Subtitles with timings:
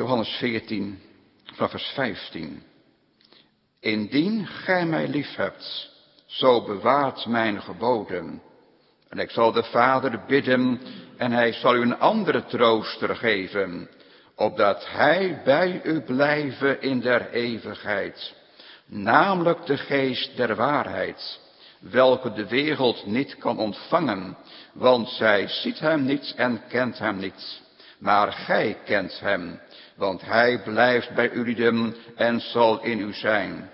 [0.00, 0.98] Johannes 14,
[1.44, 2.62] vanaf vers 15.
[3.80, 5.90] Indien gij mij lief hebt,
[6.26, 8.42] zo bewaart mijn geboden.
[9.08, 10.80] En ik zal de Vader bidden,
[11.16, 13.88] en hij zal u een andere trooster geven,
[14.34, 18.34] opdat hij bij u blijven in der eeuwigheid,
[18.86, 21.40] namelijk de geest der waarheid,
[21.80, 24.36] welke de wereld niet kan ontvangen,
[24.72, 27.68] want zij ziet hem niet en kent hem niet.
[28.00, 29.60] Maar gij kent hem,
[29.96, 31.54] want hij blijft bij u
[32.16, 33.70] en zal in u zijn.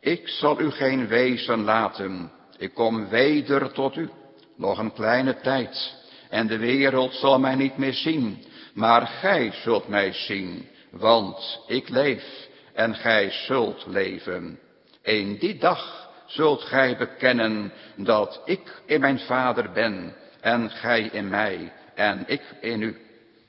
[0.00, 4.10] Ik zal u geen wezen laten, ik kom weder tot u,
[4.56, 5.94] nog een kleine tijd,
[6.30, 8.44] en de wereld zal mij niet meer zien,
[8.74, 14.58] maar gij zult mij zien, want ik leef en gij zult leven.
[15.02, 21.28] In die dag zult gij bekennen dat ik in mijn Vader ben en gij in
[21.28, 23.05] mij en ik in u,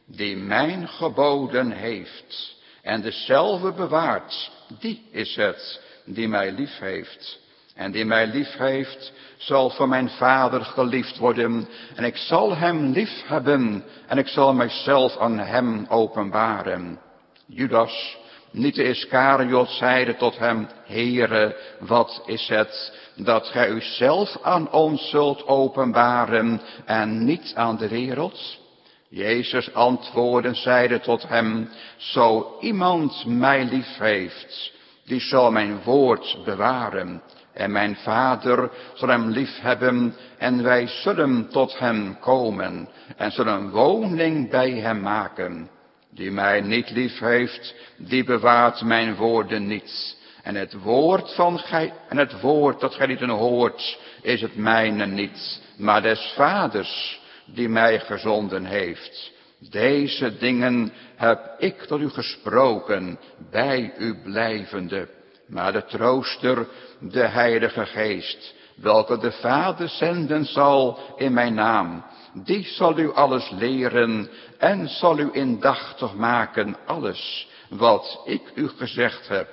[0.08, 7.40] die mijn geboden heeft en dezelfde bewaart, die is het die mij lief heeft.
[7.76, 11.68] En die mij lief heeft, zal van mijn vader geliefd worden.
[11.96, 13.84] En ik zal hem lief hebben.
[14.08, 17.00] En ik zal mijzelf aan hem openbaren.
[17.46, 18.18] Judas,
[18.52, 24.72] niet de Iscariot, zeide tot hem, Heere, wat is het dat gij u zelf aan
[24.72, 28.58] ons zult openbaren en niet aan de wereld?
[29.10, 34.74] Jezus antwoordde en zeide tot hem, zo iemand mij lief heeft,
[35.06, 37.22] die zal mijn woord bewaren.
[37.54, 43.70] En mijn vader zal hem lief hebben en wij zullen tot hem komen en zullen
[43.70, 45.70] woning bij hem maken.
[46.12, 50.18] Die mij niet lief heeft, die bewaart mijn woorden niet.
[50.44, 55.06] En het woord van gij, en het woord dat gij niet hoort, is het mijne
[55.06, 57.20] niet, maar des vaders
[57.54, 59.32] die mij gezonden heeft.
[59.60, 63.20] Deze dingen heb ik tot u gesproken,
[63.52, 65.08] bij u blijvende.
[65.48, 66.68] Maar de trooster,
[67.00, 73.50] de Heilige Geest, welke de Vader zenden zal in mijn naam, die zal u alles
[73.52, 79.50] leren en zal u indachtig maken alles wat ik u gezegd heb.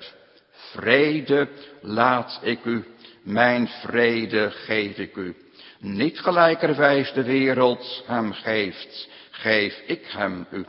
[0.50, 1.48] Vrede
[1.80, 2.84] laat ik u,
[3.22, 5.44] mijn vrede geef ik u.
[5.84, 10.66] Niet gelijkerwijs de wereld hem geeft, geef ik hem u.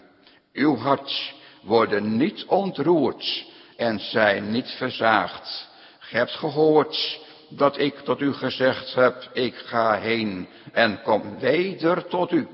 [0.54, 3.46] Uw hart worden niet ontroerd
[3.78, 5.70] en zijn niet verzaagd.
[6.00, 12.08] Ge hebt gehoord dat ik tot u gezegd heb, ik ga heen en kom weder
[12.08, 12.48] tot u.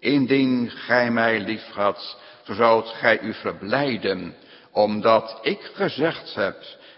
[0.00, 4.34] Indien gij mij lief had, zo zoudt gij u verblijden,
[4.72, 6.56] omdat ik gezegd heb,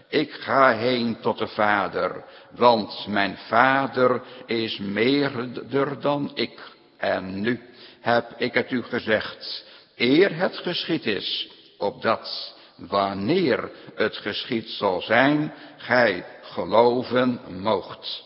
[0.08, 6.76] ik ga heen tot de Vader, want mijn Vader is meerder dan ik.
[6.96, 7.60] En nu
[8.00, 9.64] heb ik het u gezegd,
[9.96, 18.25] eer het geschied is, opdat, wanneer het geschied zal zijn, gij geloven moogt.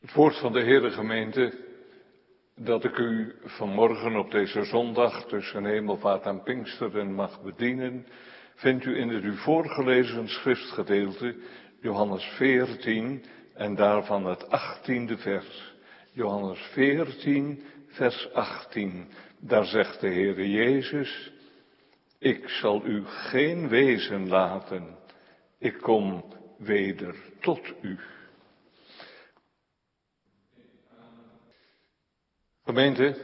[0.00, 1.52] Het woord van de Heere gemeente,
[2.56, 8.06] dat ik u vanmorgen op deze zondag tussen hemelvaart en Pinksteren mag bedienen,
[8.54, 11.36] vindt u in het u voorgelezen schriftgedeelte,
[11.80, 13.24] Johannes 14
[13.54, 15.74] en daarvan het 18e vers.
[16.12, 19.08] Johannes 14, vers 18.
[19.38, 21.32] Daar zegt de Heere Jezus,
[22.18, 24.98] ik zal u geen wezen laten,
[25.58, 26.24] ik kom
[26.58, 27.98] weder tot u.
[32.64, 33.16] Gemeente,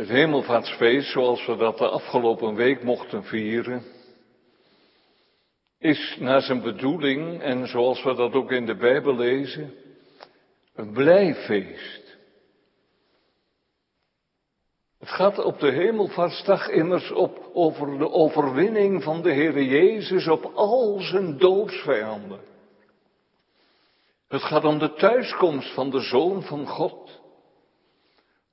[0.00, 3.82] het hemelvaartsfeest zoals we dat de afgelopen week mochten vieren,
[5.78, 9.74] is naar zijn bedoeling en zoals we dat ook in de Bijbel lezen,
[10.74, 12.16] een blijfeest.
[14.98, 20.44] Het gaat op de hemelvaartsdag immers op, over de overwinning van de Heere Jezus op
[20.54, 22.40] al zijn doodsvijanden.
[24.28, 27.19] Het gaat om de thuiskomst van de Zoon van God.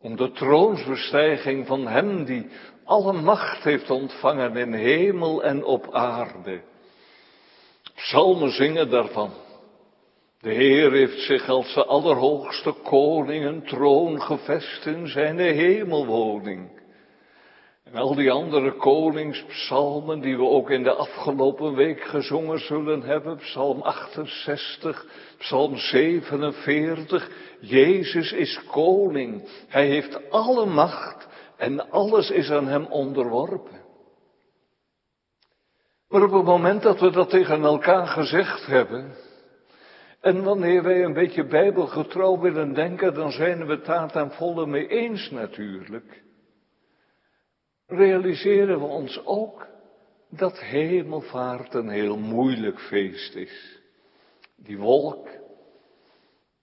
[0.01, 2.49] Om de troonsbestijging van Hem die
[2.83, 6.61] alle macht heeft ontvangen in hemel en op aarde.
[7.95, 9.31] Psalmen zingen daarvan.
[10.39, 16.76] De Heer heeft zich als de allerhoogste koning een troon gevest in zijn hemelwoning.
[17.91, 23.37] En al die andere koningspsalmen die we ook in de afgelopen week gezongen zullen hebben,
[23.37, 25.05] psalm 68,
[25.37, 27.29] psalm 47,
[27.59, 29.49] Jezus is koning.
[29.67, 33.85] Hij heeft alle macht en alles is aan hem onderworpen.
[36.09, 39.15] Maar op het moment dat we dat tegen elkaar gezegd hebben,
[40.21, 44.65] en wanneer wij een beetje bijbelgetrouw willen denken, dan zijn we het daar ten volle
[44.65, 46.25] mee eens natuurlijk.
[47.87, 49.67] Realiseren we ons ook
[50.29, 53.79] dat hemelvaart een heel moeilijk feest is.
[54.55, 55.27] Die wolk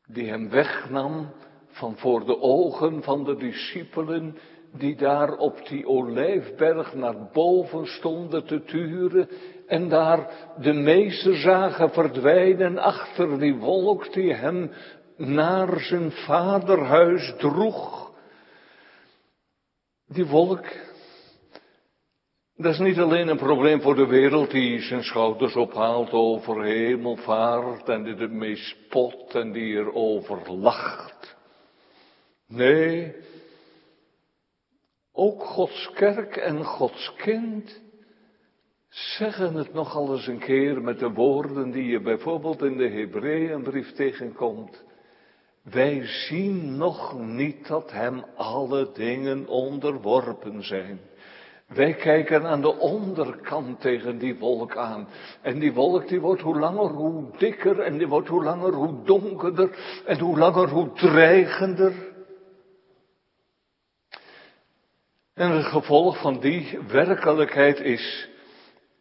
[0.06, 1.30] die hem wegnam
[1.68, 4.38] van voor de ogen van de discipelen
[4.72, 9.28] die daar op die olijfberg naar boven stonden te turen
[9.66, 14.70] en daar de meester zagen verdwijnen achter die wolk die hem
[15.16, 18.12] naar zijn vaderhuis droeg.
[20.06, 20.64] Die wolk,
[22.56, 27.88] dat is niet alleen een probleem voor de wereld die zijn schouders ophaalt over hemelvaart
[27.88, 31.36] en die ermee spot en die erover lacht.
[32.46, 33.14] Nee,
[35.12, 37.82] ook Gods kerk en Gods kind
[38.88, 43.92] zeggen het nogal eens een keer met de woorden die je bijvoorbeeld in de Hebreeënbrief
[43.92, 44.84] tegenkomt.
[45.62, 51.00] Wij zien nog niet dat hem alle dingen onderworpen zijn.
[51.74, 55.08] Wij kijken aan de onderkant tegen die wolk aan.
[55.42, 59.04] En die wolk die wordt hoe langer hoe dikker en die wordt hoe langer hoe
[59.04, 61.92] donkerder en hoe langer hoe dreigender.
[65.34, 68.28] En het gevolg van die werkelijkheid is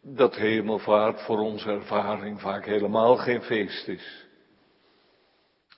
[0.02, 4.23] dat hemelvaart voor onze ervaring vaak helemaal geen feest is.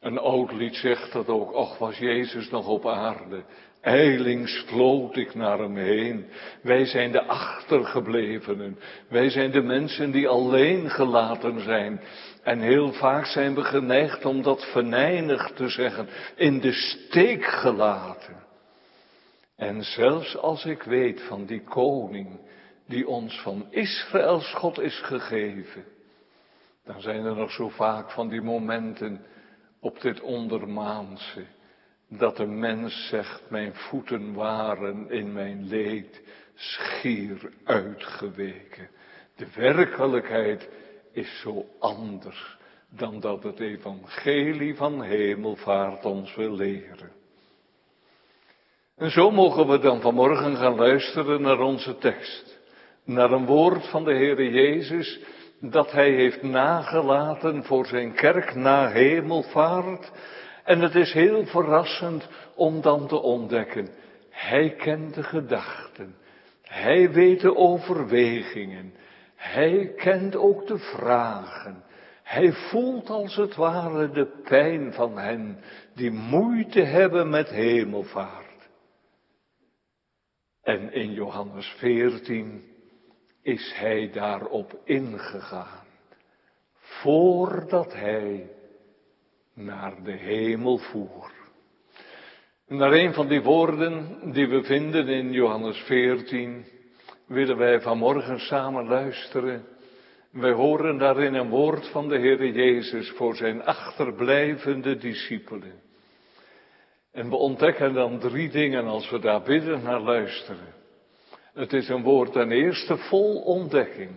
[0.07, 3.45] Een oud lied zegt dat ook, och was Jezus nog op aarde.
[3.81, 6.27] Eilings vloot ik naar hem heen.
[6.63, 8.79] Wij zijn de achtergeblevenen.
[9.09, 12.01] Wij zijn de mensen die alleen gelaten zijn.
[12.43, 16.09] En heel vaak zijn we geneigd om dat venijnig te zeggen.
[16.37, 18.37] In de steek gelaten.
[19.57, 22.41] En zelfs als ik weet van die koning
[22.89, 25.85] die ons van Israëls God is gegeven,
[26.85, 29.21] dan zijn er nog zo vaak van die momenten
[29.87, 31.45] op dit ondermaanse,
[32.09, 36.23] dat de mens zegt, mijn voeten waren in mijn leed
[36.55, 38.89] schier uitgeweken.
[39.37, 40.69] De werkelijkheid
[41.13, 42.57] is zo anders
[42.89, 47.11] dan dat het evangelie van hemelvaart ons wil leren.
[48.97, 52.59] En zo mogen we dan vanmorgen gaan luisteren naar onze tekst.
[53.05, 55.21] Naar een woord van de Heere Jezus
[55.61, 60.13] dat Hij heeft nagelaten voor zijn kerk na hemelvaart.
[60.65, 63.89] En het is heel verrassend om dan te ontdekken.
[64.31, 66.17] Hij kent de gedachten.
[66.63, 68.95] Hij weet de overwegingen.
[69.35, 71.85] Hij kent ook de vragen.
[72.23, 75.59] Hij voelt als het ware de pijn van hen
[75.95, 78.69] die moeite hebben met hemelvaart.
[80.63, 82.76] En in Johannes 14
[83.47, 85.85] is hij daarop ingegaan.
[86.79, 88.51] Voordat hij
[89.55, 91.33] naar de hemel voer.
[92.67, 96.65] Naar een van die woorden die we vinden in Johannes 14
[97.27, 99.65] willen wij vanmorgen samen luisteren.
[100.31, 105.83] Wij horen daarin een woord van de Heer Jezus voor zijn achterblijvende discipelen.
[107.13, 110.76] En we ontdekken dan drie dingen als we daar bidden naar luisteren.
[111.57, 114.11] Het is een woord ten eerste vol ontdekking.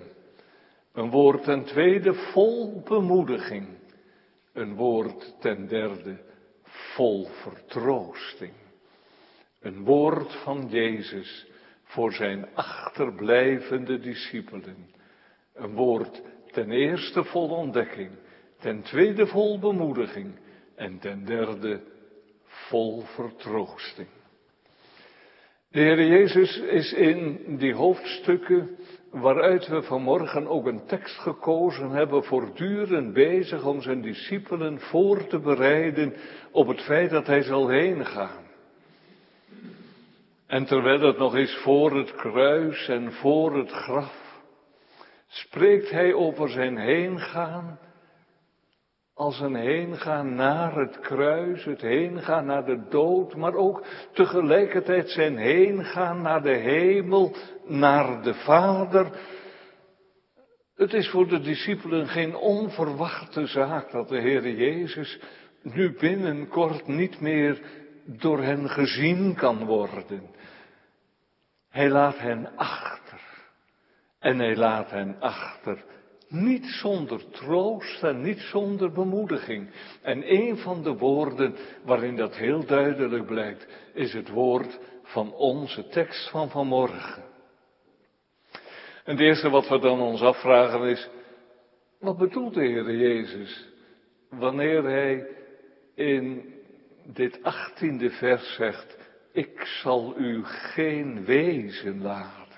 [0.93, 3.67] Een woord ten tweede vol bemoediging.
[4.53, 6.19] Een woord ten derde
[6.63, 8.53] vol vertroosting.
[9.59, 11.47] Een woord van Jezus
[11.83, 14.89] voor zijn achterblijvende discipelen.
[15.53, 18.11] Een woord ten eerste vol ontdekking,
[18.59, 20.39] ten tweede vol bemoediging
[20.75, 21.81] en ten derde
[22.45, 24.07] vol vertroosting.
[25.71, 28.77] De Heer Jezus is in die hoofdstukken
[29.11, 35.39] waaruit we vanmorgen ook een tekst gekozen hebben, voortdurend bezig om zijn discipelen voor te
[35.39, 36.13] bereiden
[36.51, 38.45] op het feit dat hij zal heen gaan.
[40.47, 44.41] En terwijl het nog is voor het kruis en voor het graf,
[45.27, 47.79] spreekt hij over zijn heengaan
[49.19, 55.37] als een heengaan naar het kruis, het heengaan naar de dood, maar ook tegelijkertijd zijn
[55.37, 57.35] heengaan naar de hemel,
[57.65, 59.19] naar de Vader.
[60.75, 65.19] Het is voor de discipelen geen onverwachte zaak dat de Heer Jezus
[65.61, 67.61] nu binnenkort niet meer
[68.05, 70.29] door hen gezien kan worden.
[71.69, 73.21] Hij laat hen achter.
[74.19, 75.83] En hij laat hen achter
[76.29, 79.69] niet zonder troost en niet zonder bemoediging.
[80.01, 85.87] En een van de woorden waarin dat heel duidelijk blijkt, is het woord van onze
[85.87, 87.23] tekst van vanmorgen.
[89.03, 91.09] En het eerste wat we dan ons afvragen is,
[91.99, 93.67] wat bedoelt de Heer Jezus
[94.29, 95.27] wanneer Hij
[95.95, 96.53] in
[97.05, 98.97] dit achttiende vers zegt,
[99.31, 102.48] ik zal u geen wezen laten.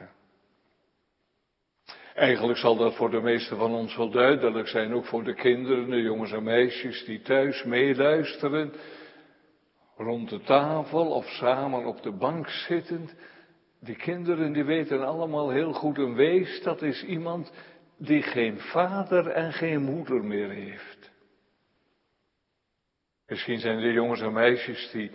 [2.15, 5.89] Eigenlijk zal dat voor de meesten van ons wel duidelijk zijn, ook voor de kinderen,
[5.89, 8.73] de jongens en meisjes die thuis meeluisteren,
[9.97, 13.15] rond de tafel of samen op de bank zittend.
[13.79, 17.53] Die kinderen die weten allemaal heel goed, een wees dat is iemand
[17.97, 21.11] die geen vader en geen moeder meer heeft.
[23.27, 25.11] Misschien zijn er jongens en meisjes die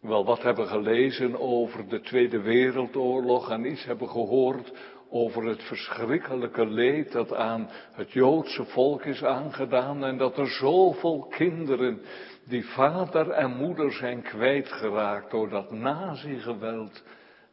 [0.00, 4.72] wel wat hebben gelezen over de Tweede Wereldoorlog en iets hebben gehoord
[5.10, 11.26] over het verschrikkelijke leed dat aan het Joodse volk is aangedaan en dat er zoveel
[11.30, 12.00] kinderen
[12.44, 17.02] die vader en moeder zijn kwijtgeraakt door dat nazi-geweld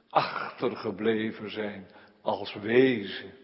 [0.10, 1.88] achtergebleven zijn
[2.22, 3.43] als wezen.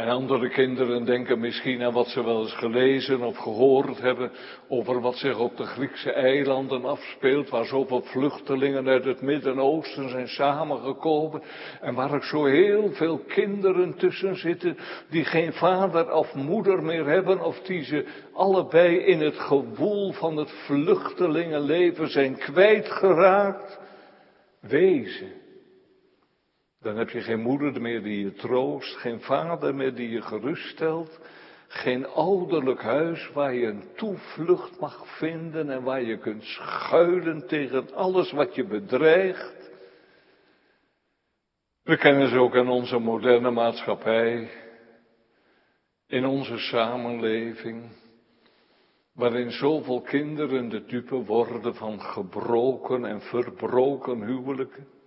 [0.00, 4.30] En andere kinderen denken misschien aan wat ze wel eens gelezen of gehoord hebben
[4.68, 10.28] over wat zich op de Griekse eilanden afspeelt, waar zoveel vluchtelingen uit het Midden-Oosten zijn
[10.28, 11.42] samengekomen
[11.80, 14.76] en waar ook zo heel veel kinderen tussen zitten
[15.10, 20.36] die geen vader of moeder meer hebben of die ze allebei in het gewoel van
[20.36, 23.80] het vluchtelingenleven zijn kwijtgeraakt.
[24.60, 25.39] Wezen.
[26.80, 31.20] Dan heb je geen moeder meer die je troost, geen vader meer die je geruststelt,
[31.68, 37.94] geen ouderlijk huis waar je een toevlucht mag vinden en waar je kunt schuilen tegen
[37.94, 39.70] alles wat je bedreigt.
[41.82, 44.50] We kennen ze ook in onze moderne maatschappij,
[46.06, 47.90] in onze samenleving,
[49.14, 54.98] waarin zoveel kinderen de dupe worden van gebroken en verbroken huwelijken.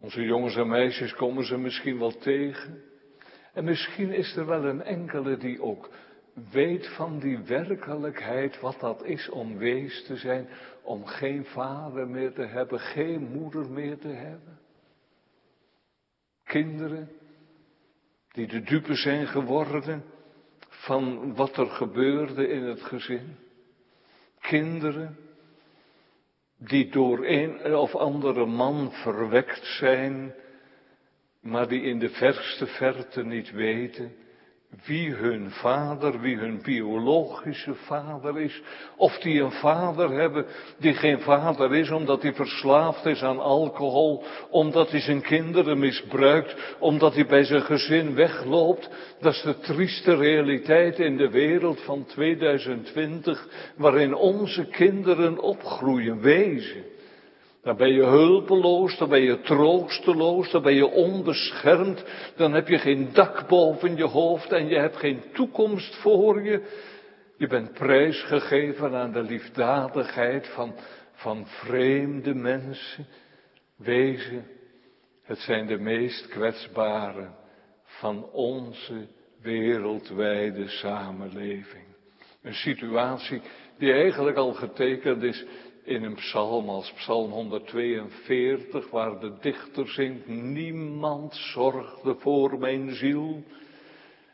[0.00, 2.82] Onze jongens en meisjes komen ze misschien wel tegen.
[3.52, 5.90] En misschien is er wel een enkele die ook
[6.50, 10.48] weet van die werkelijkheid, wat dat is om wees te zijn,
[10.82, 14.58] om geen vader meer te hebben, geen moeder meer te hebben.
[16.44, 17.10] Kinderen
[18.32, 20.04] die de dupe zijn geworden
[20.68, 23.36] van wat er gebeurde in het gezin.
[24.40, 25.16] Kinderen
[26.60, 30.34] die door een of andere man verwekt zijn,
[31.40, 34.12] maar die in de verste verte niet weten
[34.86, 38.62] wie hun vader, wie hun biologische vader is,
[38.96, 40.46] of die een vader hebben
[40.78, 46.76] die geen vader is omdat hij verslaafd is aan alcohol, omdat hij zijn kinderen misbruikt,
[46.78, 48.88] omdat hij bij zijn gezin wegloopt.
[49.20, 56.84] Dat is de trieste realiteit in de wereld van 2020, waarin onze kinderen opgroeien, wezen.
[57.62, 62.04] Dan ben je hulpeloos, dan ben je troosteloos, dan ben je onbeschermd,
[62.36, 66.62] dan heb je geen dak boven je hoofd en je hebt geen toekomst voor je.
[67.36, 70.74] Je bent prijsgegeven aan de liefdadigheid van,
[71.12, 73.06] van vreemde mensen.
[73.76, 74.46] Wezen,
[75.22, 77.34] het zijn de meest kwetsbaren
[77.84, 79.06] van onze
[79.42, 81.84] wereldwijde samenleving.
[82.42, 83.40] Een situatie
[83.78, 85.44] die eigenlijk al getekend is
[85.84, 93.42] in een psalm als psalm 142, waar de dichter zingt, niemand zorgde voor mijn ziel.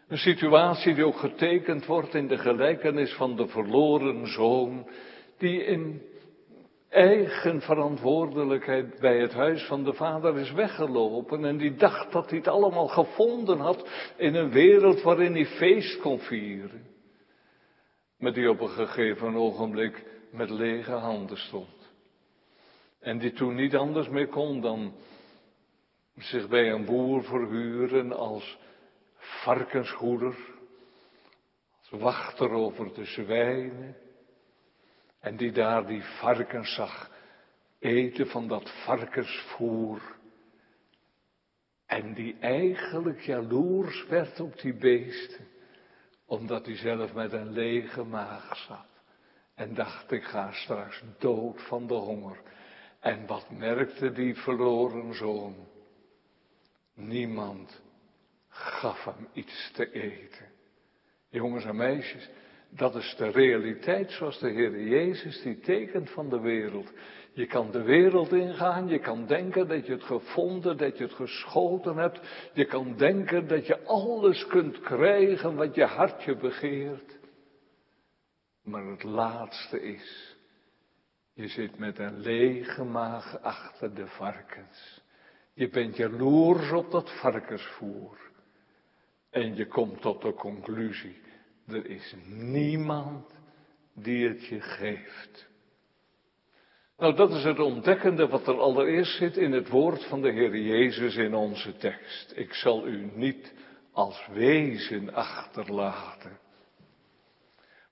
[0.08, 4.88] Een situatie die ook getekend wordt in de gelijkenis van de verloren zoon,
[5.38, 6.02] die in
[6.88, 12.38] eigen verantwoordelijkheid bij het huis van de vader is weggelopen en die dacht dat hij
[12.38, 16.86] het allemaal gevonden had in een wereld waarin hij feest kon vieren.
[18.18, 21.92] Maar die op een gegeven ogenblik met lege handen stond.
[23.00, 24.94] En die toen niet anders meer kon dan
[26.16, 28.58] zich bij een boer verhuren als
[29.16, 30.36] varkensgoeder,
[31.78, 33.96] als wachter over de zwijnen.
[35.20, 37.10] En die daar die varkens zag
[37.78, 40.16] eten van dat varkensvoer.
[41.86, 45.46] En die eigenlijk jaloers werd op die beesten,
[46.24, 48.95] omdat hij zelf met een lege maag zat.
[49.56, 52.40] En dacht, ik ga straks dood van de honger.
[53.00, 55.54] En wat merkte die verloren zoon?
[56.94, 57.82] Niemand
[58.48, 60.46] gaf hem iets te eten.
[61.28, 62.28] Jongens en meisjes,
[62.70, 66.92] dat is de realiteit zoals de Heer Jezus die tekent van de wereld.
[67.32, 71.12] Je kan de wereld ingaan, je kan denken dat je het gevonden, dat je het
[71.12, 72.20] geschoten hebt.
[72.52, 77.18] Je kan denken dat je alles kunt krijgen wat je hartje begeert.
[78.66, 80.36] Maar het laatste is,
[81.32, 85.00] je zit met een lege maag achter de varkens.
[85.54, 88.18] Je bent jaloers op dat varkensvoer.
[89.30, 91.20] En je komt tot de conclusie,
[91.66, 93.34] er is niemand
[93.94, 95.48] die het je geeft.
[96.96, 100.56] Nou, dat is het ontdekkende wat er allereerst zit in het woord van de Heer
[100.56, 102.32] Jezus in onze tekst.
[102.36, 103.54] Ik zal u niet
[103.92, 106.38] als wezen achterlaten.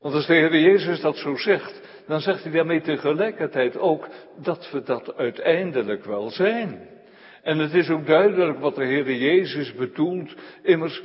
[0.05, 4.09] Want als de Heer Jezus dat zo zegt, dan zegt hij daarmee tegelijkertijd ook
[4.43, 6.89] dat we dat uiteindelijk wel zijn.
[7.43, 10.35] En het is ook duidelijk wat de Heer Jezus bedoelt.
[10.63, 11.03] Immers,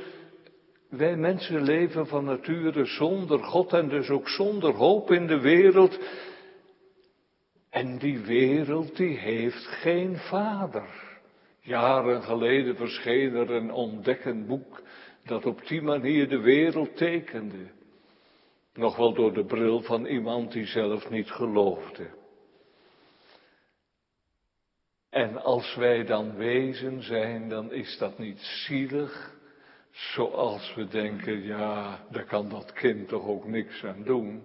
[0.90, 5.98] wij mensen leven van nature zonder God en dus ook zonder hoop in de wereld.
[7.70, 11.18] En die wereld die heeft geen vader.
[11.60, 14.82] Jaren geleden verscheen er een ontdekkend boek
[15.24, 17.78] dat op die manier de wereld tekende.
[18.80, 22.06] Nog wel door de bril van iemand die zelf niet geloofde.
[25.10, 29.34] En als wij dan wezen zijn, dan is dat niet zielig,
[29.90, 34.42] zoals we denken, ja, daar kan dat kind toch ook niks aan doen.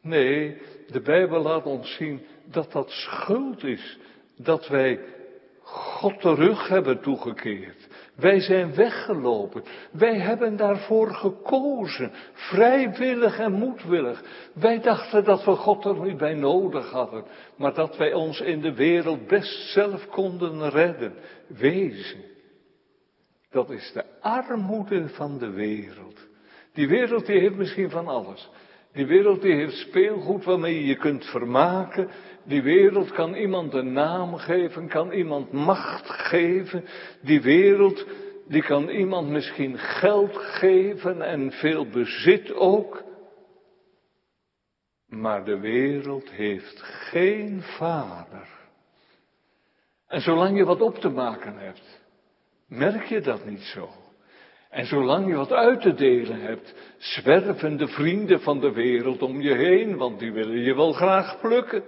[0.00, 3.98] Nee, de Bijbel laat ons zien dat dat schuld is,
[4.36, 5.00] dat wij
[5.60, 7.81] God de rug hebben toegekeerd.
[8.16, 9.62] Wij zijn weggelopen.
[9.92, 12.12] Wij hebben daarvoor gekozen.
[12.32, 14.22] Vrijwillig en moedwillig.
[14.54, 17.24] Wij dachten dat we God er niet bij nodig hadden.
[17.56, 21.14] Maar dat wij ons in de wereld best zelf konden redden.
[21.46, 22.20] Wezen.
[23.50, 26.26] Dat is de armoede van de wereld.
[26.72, 28.50] Die wereld die heeft misschien van alles.
[28.92, 32.08] Die wereld die heeft speelgoed waarmee je je kunt vermaken.
[32.44, 36.84] Die wereld kan iemand een naam geven, kan iemand macht geven.
[37.20, 38.06] Die wereld
[38.48, 43.02] die kan iemand misschien geld geven en veel bezit ook.
[45.06, 48.48] Maar de wereld heeft geen vader.
[50.06, 52.00] En zolang je wat op te maken hebt,
[52.66, 54.01] merk je dat niet zo.
[54.72, 59.40] En zolang je wat uit te delen hebt, zwerven de vrienden van de wereld om
[59.40, 61.84] je heen, want die willen je wel graag plukken.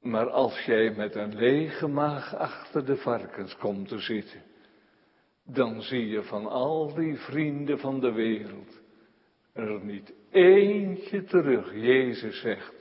[0.00, 4.42] Maar als jij met een lege maag achter de varkens komt te zitten,
[5.44, 8.80] dan zie je van al die vrienden van de wereld
[9.52, 11.74] er niet eentje terug.
[11.74, 12.74] Jezus zegt,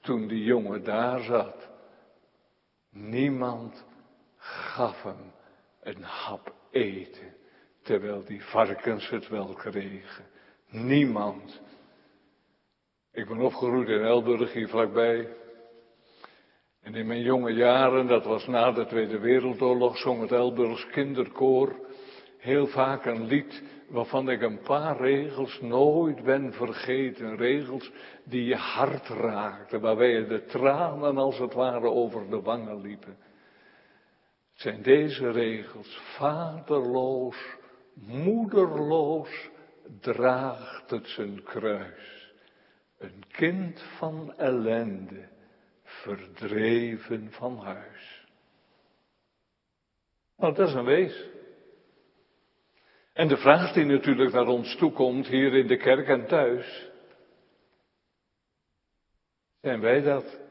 [0.00, 1.68] toen die jongen daar zat,
[2.90, 3.84] niemand
[4.36, 5.32] gaf hem
[5.82, 7.34] een hap eten,
[7.82, 10.24] terwijl die varkens het wel kregen.
[10.70, 11.60] Niemand.
[13.12, 15.28] Ik ben opgegroeid in Elburg, hier vlakbij.
[16.82, 21.90] En in mijn jonge jaren, dat was na de Tweede Wereldoorlog, zong het Elburgs kinderkoor
[22.42, 27.36] heel vaak een lied waarvan ik een paar regels nooit ben vergeten.
[27.36, 27.92] Regels
[28.24, 33.16] die je hart raakten, waarbij je de tranen als het ware over de wangen liepen.
[34.62, 36.00] Zijn deze regels.
[36.16, 37.56] Vaderloos,
[37.94, 39.50] moederloos
[40.00, 42.32] draagt het zijn kruis.
[42.98, 45.28] Een kind van ellende
[45.82, 48.26] verdreven van huis.
[50.36, 51.28] Nou, dat is een wees.
[53.12, 56.90] En de vraag die natuurlijk naar ons toe komt, hier in de kerk en thuis.
[59.60, 60.41] Zijn wij dat?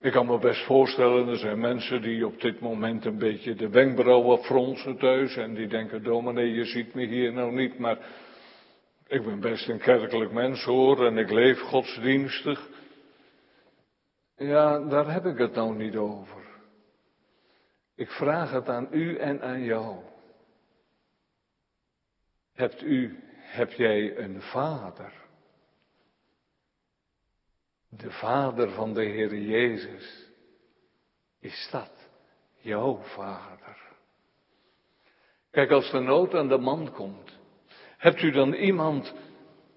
[0.00, 3.68] Ik kan me best voorstellen, er zijn mensen die op dit moment een beetje de
[3.68, 7.98] wenkbrauwen fronsen thuis en die denken, dominee, je ziet me hier nou niet, maar
[9.06, 12.68] ik ben best een kerkelijk mens hoor en ik leef godsdienstig.
[14.36, 16.42] Ja, daar heb ik het nou niet over.
[17.94, 19.96] Ik vraag het aan u en aan jou.
[22.52, 25.27] Hebt u, heb jij een vader?
[27.90, 30.26] De vader van de Heer Jezus.
[31.40, 31.92] Is dat
[32.60, 33.76] jouw vader?
[35.50, 37.38] Kijk, als de nood aan de man komt,
[37.96, 39.14] hebt u dan iemand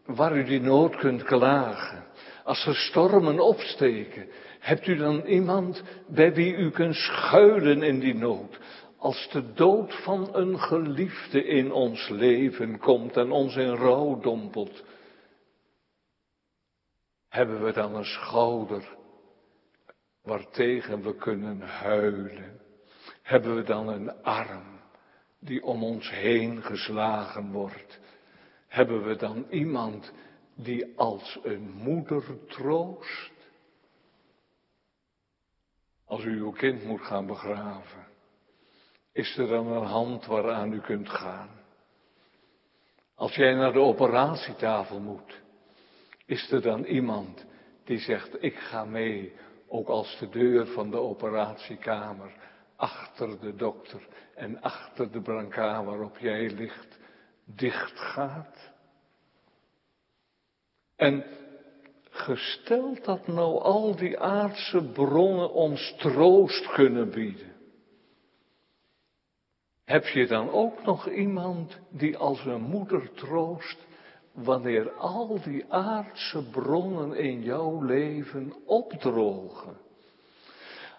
[0.05, 2.05] waar u die nood kunt klagen?
[2.43, 4.27] Als er stormen opsteken,
[4.59, 8.59] hebt u dan iemand bij wie u kunt schuilen in die nood?
[8.97, 14.83] Als de dood van een geliefde in ons leven komt en ons in rouw dompelt,
[17.31, 18.97] hebben we dan een schouder
[20.21, 22.61] waartegen we kunnen huilen?
[23.21, 24.79] Hebben we dan een arm
[25.39, 27.99] die om ons heen geslagen wordt?
[28.67, 30.13] Hebben we dan iemand
[30.55, 33.31] die als een moeder troost?
[36.05, 38.07] Als u uw kind moet gaan begraven,
[39.11, 41.49] is er dan een hand waaraan u kunt gaan?
[43.15, 45.40] Als jij naar de operatietafel moet,
[46.31, 47.45] is er dan iemand
[47.83, 49.33] die zegt, ik ga mee,
[49.67, 52.31] ook als de deur van de operatiekamer
[52.75, 56.99] achter de dokter en achter de brancard waarop jij ligt
[57.45, 58.71] dicht gaat?
[60.95, 61.25] En
[62.09, 67.55] gesteld dat nou al die aardse bronnen ons troost kunnen bieden.
[69.83, 73.89] Heb je dan ook nog iemand die als een moeder troost
[74.33, 79.77] wanneer al die aardse bronnen in jouw leven opdrogen?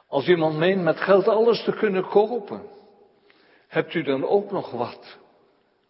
[0.07, 2.63] Als iemand meent met geld alles te kunnen kopen,
[3.67, 5.19] hebt u dan ook nog wat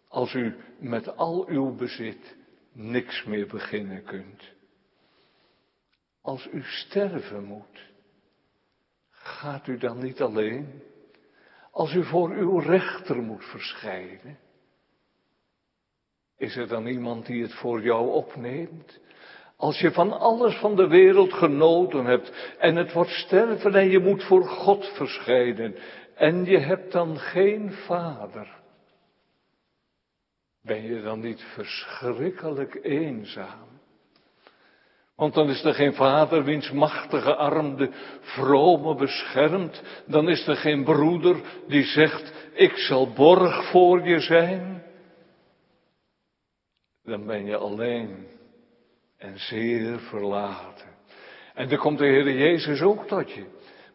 [0.07, 2.35] als u met al uw bezit
[2.71, 4.51] niks meer beginnen kunt?
[6.21, 7.91] Als u sterven moet,
[9.09, 10.81] gaat u dan niet alleen?
[11.71, 14.39] Als u voor uw rechter moet verschijnen,
[16.37, 18.99] is er dan iemand die het voor jou opneemt?
[19.57, 23.99] Als je van alles van de wereld genoten hebt en het wordt sterven en je
[23.99, 25.75] moet voor God verschijnen
[26.15, 28.61] en je hebt dan geen vader,
[30.61, 33.73] ben je dan niet verschrikkelijk eenzaam?
[35.15, 37.89] Want dan is er geen vader wiens machtige arm de
[38.21, 39.81] vrome beschermt.
[40.05, 41.35] Dan is er geen broeder
[41.67, 44.83] die zegt, ik zal borg voor je zijn.
[47.03, 48.27] Dan ben je alleen
[49.17, 50.91] en zeer verlaten.
[51.53, 53.45] En dan komt de Heer Jezus ook tot je.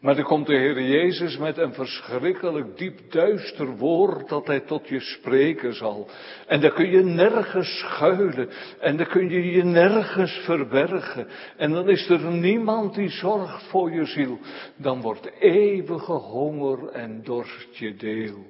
[0.01, 4.89] Maar dan komt de Heer Jezus met een verschrikkelijk diep duister woord dat Hij tot
[4.89, 6.09] je spreken zal.
[6.47, 8.49] En dan kun je nergens schuilen.
[8.81, 11.29] En dan kun je je nergens verbergen.
[11.57, 14.39] En dan is er niemand die zorgt voor je ziel.
[14.77, 18.47] Dan wordt eeuwige honger en dorst je deel.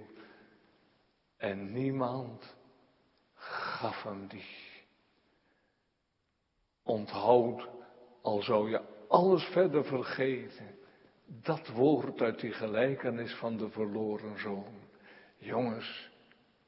[1.37, 2.58] En niemand
[3.49, 4.57] gaf hem die.
[6.83, 7.69] Onthoud,
[8.23, 10.79] al zou je alles verder vergeten
[11.25, 14.81] dat woord uit die gelijkenis van de verloren zoon.
[15.37, 16.11] Jongens,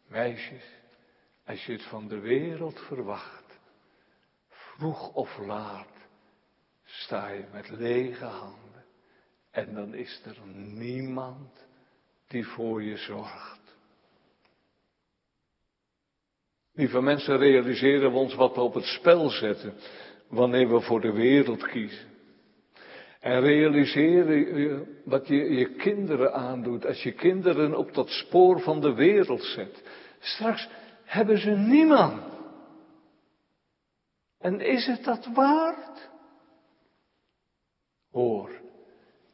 [0.07, 0.65] meisjes,
[1.47, 3.59] als je het van de wereld verwacht,
[4.49, 5.89] vroeg of laat,
[6.85, 8.85] sta je met lege handen.
[9.51, 11.67] En dan is er niemand
[12.27, 13.60] die voor je zorgt.
[16.73, 19.75] Lieve mensen, realiseren we ons wat we op het spel zetten
[20.29, 22.09] wanneer we voor de wereld kiezen.
[23.21, 28.95] En realiseer wat je je kinderen aandoet als je kinderen op dat spoor van de
[28.95, 29.83] wereld zet.
[30.19, 30.69] Straks
[31.05, 32.23] hebben ze niemand.
[34.39, 36.11] En is het dat waard?
[38.11, 38.51] Hoor,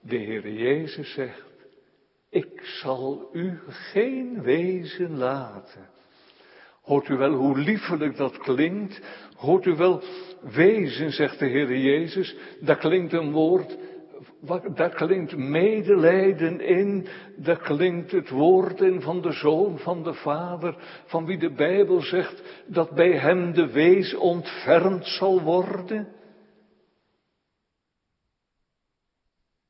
[0.01, 1.45] de Heer Jezus zegt,
[2.31, 5.89] ik zal u geen wezen laten.
[6.87, 9.01] Hoort u wel hoe liefelijk dat klinkt?
[9.37, 10.03] Hoort u wel
[10.41, 12.37] wezen, zegt de Heer Jezus?
[12.61, 13.79] Daar klinkt een woord,
[14.75, 20.77] daar klinkt medelijden in, daar klinkt het woord in van de Zoon, van de Vader,
[21.07, 26.09] van wie de Bijbel zegt dat bij hem de wees ontfermd zal worden.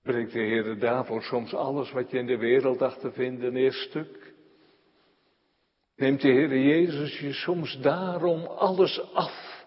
[0.02, 3.80] Breekt de Heer daarvoor soms alles wat je in de wereld dacht te vinden eerst
[3.88, 4.25] stuk?
[5.96, 9.64] Neemt de Heer Jezus je soms daarom alles af?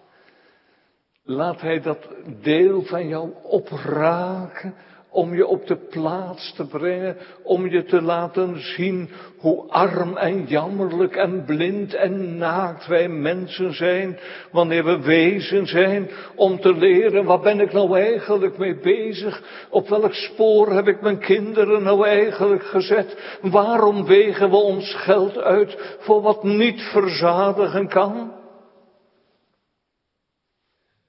[1.23, 2.07] Laat Hij dat
[2.41, 4.75] deel van jou opraken
[5.11, 10.45] om je op de plaats te brengen, om je te laten zien hoe arm en
[10.45, 14.19] jammerlijk en blind en naakt wij mensen zijn,
[14.51, 19.43] wanneer we wezen zijn, om te leren, wat ben ik nou eigenlijk mee bezig?
[19.69, 23.37] Op welk spoor heb ik mijn kinderen nou eigenlijk gezet?
[23.41, 28.38] Waarom wegen we ons geld uit voor wat niet verzadigen kan?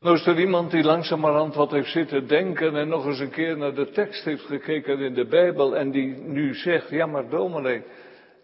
[0.00, 3.56] Nou is er iemand die langzamerhand wat heeft zitten denken en nog eens een keer
[3.56, 7.82] naar de tekst heeft gekeken in de Bijbel en die nu zegt, ja maar dominee,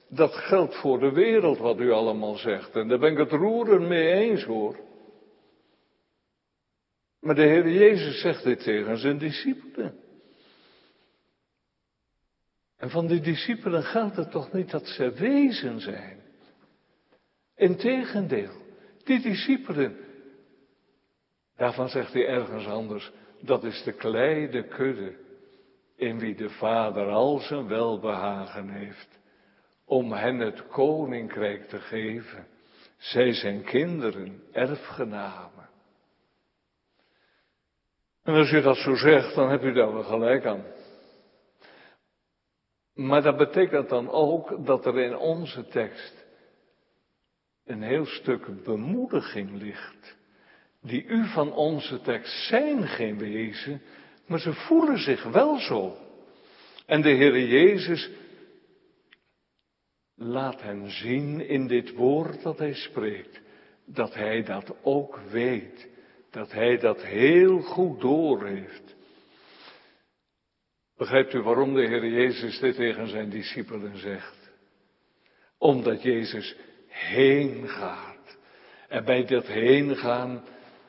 [0.08, 2.76] dat geldt voor de wereld wat u allemaal zegt.
[2.76, 4.76] En daar ben ik het roeren mee eens hoor.
[7.20, 9.94] Maar de Heer Jezus zegt dit tegen zijn discipelen.
[12.76, 16.20] En van die discipelen gaat het toch niet dat ze wezen zijn.
[17.54, 18.52] Integendeel,
[19.04, 20.05] die discipelen,
[21.56, 25.16] Daarvan zegt hij ergens anders, dat is de kleine kudde
[25.96, 29.18] in wie de Vader al zijn welbehagen heeft,
[29.84, 32.46] om hen het koninkrijk te geven.
[32.96, 35.68] Zij zijn kinderen, erfgenamen.
[38.22, 40.64] En als u dat zo zegt, dan heb u daar wel gelijk aan.
[42.94, 46.26] Maar dat betekent dan ook dat er in onze tekst
[47.64, 50.15] een heel stuk bemoediging ligt
[50.86, 53.82] die u van onze tekst zijn geen wezen,
[54.26, 55.96] maar ze voelen zich wel zo.
[56.86, 58.10] En de Heere Jezus
[60.14, 63.40] laat hen zien in dit woord dat hij spreekt,
[63.86, 65.94] dat hij dat ook weet.
[66.30, 68.96] dat hij dat heel goed doorheeft.
[70.96, 74.50] Begrijpt u waarom de Heer Jezus dit tegen zijn discipelen zegt?
[75.58, 76.56] Omdat Jezus
[76.88, 78.38] heen gaat.
[78.88, 80.44] En bij dat heen gaan,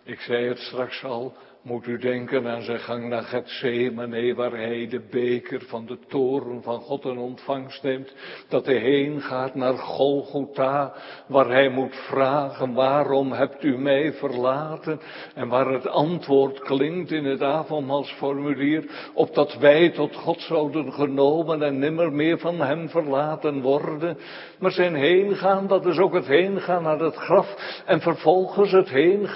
[0.08, 1.38] ik zei het straks al,
[1.68, 6.64] moet u denken aan zijn gang naar Gethsemane, waar hij de beker van de toren
[6.64, 8.14] van God in ontvangst neemt.
[8.48, 10.94] Dat hij heen gaat naar Golgotha,
[11.28, 15.00] waar hij moet vragen, waarom hebt u mij verlaten?
[15.36, 21.80] En waar het antwoord klinkt in het avondmaalsformulier, opdat wij tot God zouden genomen en
[21.80, 24.18] nimmer meer van hem verlaten worden.
[24.60, 28.72] Maar zijn heen gaan, dat is ook het heen gaan naar het graf en vervolgens
[28.72, 29.28] het heen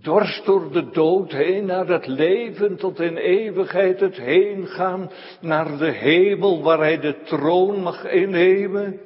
[0.00, 5.78] dwars door de dood heen naar het leven tot in eeuwigheid, het heen gaan naar
[5.78, 9.00] de hemel waar hij de troon mag innemen.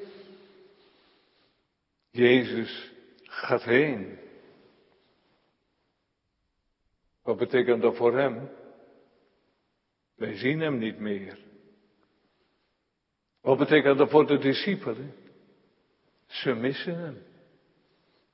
[2.11, 4.19] Jezus gaat heen.
[7.23, 8.49] Wat betekent dat voor hem?
[10.15, 11.39] Wij zien hem niet meer.
[13.41, 15.15] Wat betekent dat voor de discipelen?
[16.27, 17.23] Ze missen hem.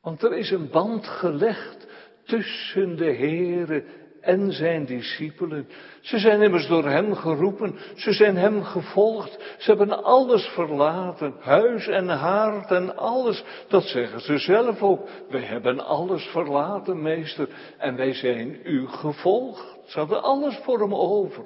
[0.01, 1.87] Want er is een band gelegd
[2.25, 3.85] tussen de Heere
[4.23, 5.69] en zijn discipelen.
[6.01, 11.87] Ze zijn immers door hem geroepen, ze zijn hem gevolgd, ze hebben alles verlaten, huis
[11.89, 13.45] en haard en alles.
[13.69, 15.09] Dat zeggen ze zelf ook.
[15.31, 19.79] Wij hebben alles verlaten, meester, en wij zijn u gevolgd.
[19.85, 21.45] Ze hadden alles voor hem over.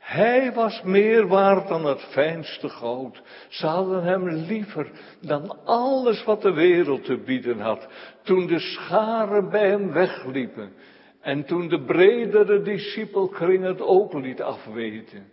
[0.00, 3.22] Hij was meer waard dan het fijnste goud.
[3.48, 7.88] Ze hadden hem liever dan alles wat de wereld te bieden had.
[8.22, 10.72] Toen de scharen bij hem wegliepen.
[11.20, 15.30] En toen de bredere discipelkring het ook liet afweten.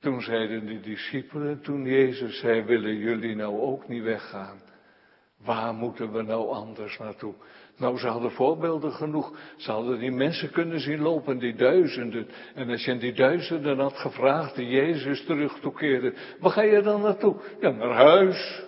[0.00, 4.60] Toen zeiden de discipelen, toen Jezus zei, willen jullie nou ook niet weggaan?
[5.44, 7.34] Waar moeten we nou anders naartoe?
[7.78, 9.38] Nou, ze hadden voorbeelden genoeg.
[9.56, 12.28] Ze hadden die mensen kunnen zien lopen, die duizenden.
[12.54, 17.00] En als je die duizenden had gevraagd die Jezus terug toekeerde, waar ga je dan
[17.00, 17.36] naartoe?
[17.60, 18.64] Ja, naar huis.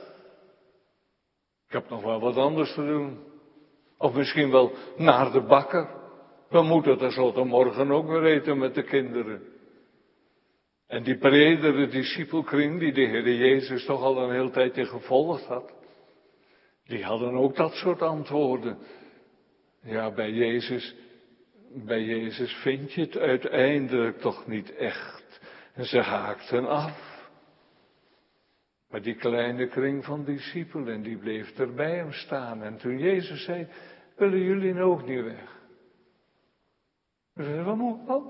[1.66, 3.18] Ik heb nog wel wat anders te doen.
[3.98, 5.88] Of misschien wel naar de bakker.
[6.48, 9.42] We moeten tenslotte morgen ook weer eten met de kinderen.
[10.86, 15.72] En die bredere discipelkring die de Heer Jezus toch al een heel tijdje gevolgd had.
[16.84, 18.78] Die hadden ook dat soort antwoorden.
[19.82, 20.94] Ja, bij Jezus,
[21.72, 25.40] bij Jezus vind je het uiteindelijk toch niet echt.
[25.74, 27.08] En ze haakten af.
[28.90, 32.62] Maar die kleine kring van discipelen, die bleef er bij hem staan.
[32.62, 33.68] En toen Jezus zei,
[34.16, 35.58] willen jullie nou ook niet weg?
[37.32, 37.64] Waar,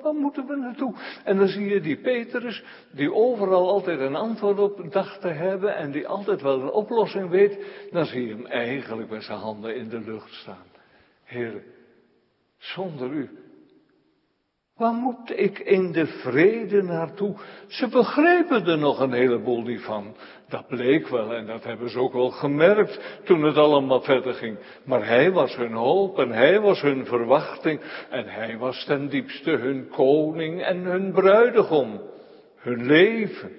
[0.02, 0.94] waar, moeten we naartoe?
[1.24, 5.76] En dan zie je die Petrus, die overal altijd een antwoord op dacht te hebben
[5.76, 7.64] en die altijd wel een oplossing weet.
[7.90, 10.69] Dan zie je hem eigenlijk met zijn handen in de lucht staan.
[11.30, 11.62] Heer,
[12.58, 13.28] zonder u,
[14.76, 17.36] waar moet ik in de vrede naartoe?
[17.68, 20.16] Ze begrepen er nog een heleboel niet van.
[20.48, 24.58] Dat bleek wel en dat hebben ze ook wel gemerkt toen het allemaal verder ging.
[24.84, 29.50] Maar hij was hun hoop en hij was hun verwachting en hij was ten diepste
[29.50, 32.00] hun koning en hun bruidegom.
[32.56, 33.52] Hun leven.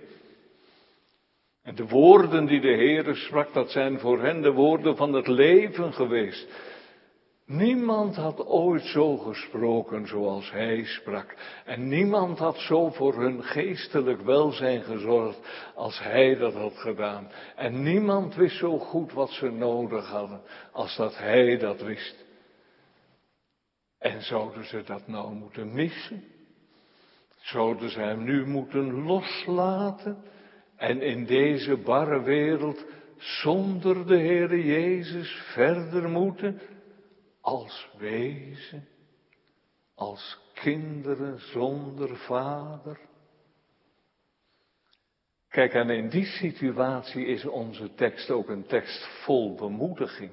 [1.63, 5.27] En de woorden die de Heere sprak, dat zijn voor hen de woorden van het
[5.27, 6.47] leven geweest.
[7.51, 11.35] Niemand had ooit zo gesproken zoals hij sprak.
[11.65, 15.39] En niemand had zo voor hun geestelijk welzijn gezorgd
[15.75, 17.31] als hij dat had gedaan.
[17.55, 22.25] En niemand wist zo goed wat ze nodig hadden als dat hij dat wist.
[23.99, 26.23] En zouden ze dat nou moeten missen?
[27.39, 30.23] Zouden ze hem nu moeten loslaten?
[30.75, 32.85] En in deze barre wereld
[33.17, 36.61] zonder de Heere Jezus verder moeten?
[37.41, 38.87] Als wezen,
[39.95, 42.99] als kinderen zonder vader.
[45.49, 50.31] Kijk, en in die situatie is onze tekst ook een tekst vol bemoediging.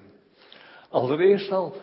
[0.89, 1.75] Allereerst al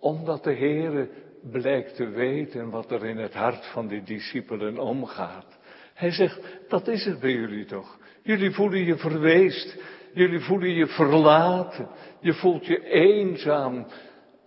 [0.00, 1.08] omdat de Heere
[1.50, 5.58] blijkt te weten wat er in het hart van die discipelen omgaat.
[5.94, 7.98] Hij zegt, dat is het bij jullie toch.
[8.22, 9.76] Jullie voelen je verweest,
[10.12, 11.88] jullie voelen je verlaten,
[12.20, 13.86] je voelt je eenzaam,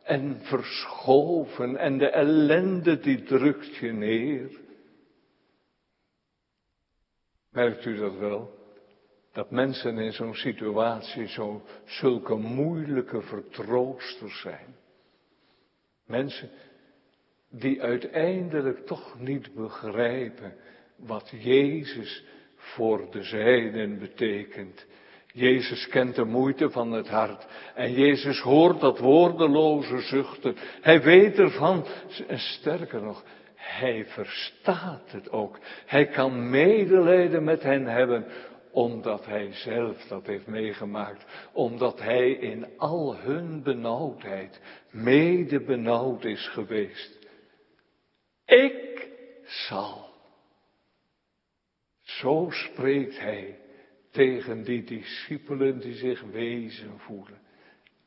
[0.07, 4.59] en verschoven en de ellende die drukt je neer.
[7.49, 8.55] Merkt u dat wel?
[9.31, 14.75] Dat mensen in zo'n situatie zo zulke moeilijke vertroosters zijn.
[16.05, 16.49] Mensen
[17.49, 20.55] die uiteindelijk toch niet begrijpen
[20.95, 22.23] wat Jezus
[22.55, 24.85] voor de zijnen betekent.
[25.38, 27.45] Jezus kent de moeite van het hart.
[27.76, 30.56] En Jezus hoort dat woordeloze zuchten.
[30.82, 31.86] Hij weet ervan.
[32.28, 33.23] En sterker nog,
[33.56, 35.60] hij verstaat het ook.
[35.86, 38.26] Hij kan medelijden met hen hebben
[38.71, 46.47] omdat hij zelf dat heeft meegemaakt, omdat hij in al hun benauwdheid mede benauwd is
[46.47, 47.17] geweest.
[48.45, 49.10] Ik
[49.45, 50.10] zal.
[52.02, 53.58] Zo spreekt hij
[54.17, 57.39] tegen die discipelen die zich wezen voelen.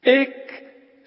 [0.01, 0.63] Ik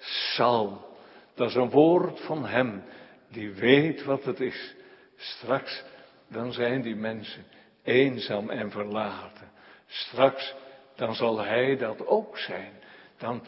[0.08, 0.92] zal.
[1.34, 2.82] Dat is een woord van hem
[3.28, 4.74] die weet wat het is.
[5.16, 5.84] Straks
[6.28, 7.44] dan zijn die mensen
[7.82, 9.50] eenzaam en verlaten.
[9.86, 10.54] Straks
[10.94, 12.72] dan zal hij dat ook zijn.
[13.18, 13.46] Dan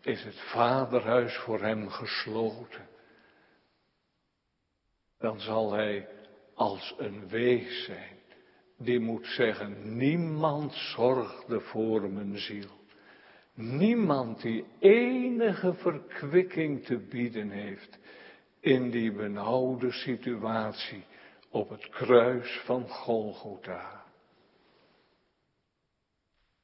[0.00, 2.88] is het vaderhuis voor hem gesloten.
[5.18, 6.08] Dan zal hij
[6.54, 8.21] als een wees zijn
[8.84, 12.70] die moet zeggen, niemand zorgde voor mijn ziel.
[13.54, 17.98] Niemand die enige verkwikking te bieden heeft
[18.60, 21.04] in die benauwde situatie
[21.50, 24.04] op het kruis van Golgotha.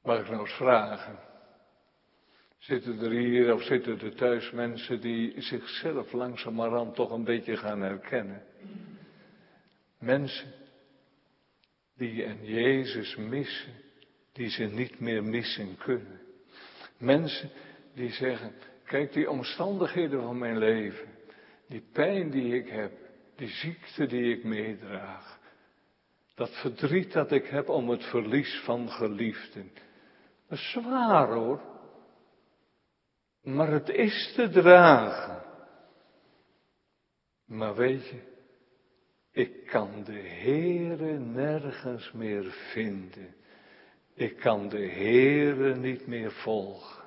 [0.03, 1.19] Mag ik nou eens vragen?
[2.57, 7.81] Zitten er hier of zitten er thuis mensen die zichzelf langzamerhand toch een beetje gaan
[7.81, 8.43] herkennen?
[9.99, 10.58] Mensen
[11.99, 13.73] die en Jezus missen,
[14.31, 16.19] die ze niet meer missen kunnen.
[16.97, 17.49] Mensen
[17.93, 18.53] die zeggen,
[18.85, 21.07] kijk die omstandigheden van mijn leven,
[21.67, 22.91] die pijn die ik heb,
[23.35, 25.39] die ziekte die ik meedraag,
[26.35, 29.71] dat verdriet dat ik heb om het verlies van geliefden.
[30.47, 31.61] Dat is zwaar hoor,
[33.41, 35.43] maar het is te dragen.
[37.45, 38.21] Maar weet je,
[39.39, 43.35] ik kan de Heere nergens meer vinden.
[44.13, 47.03] Ik kan de Heere niet meer volgen.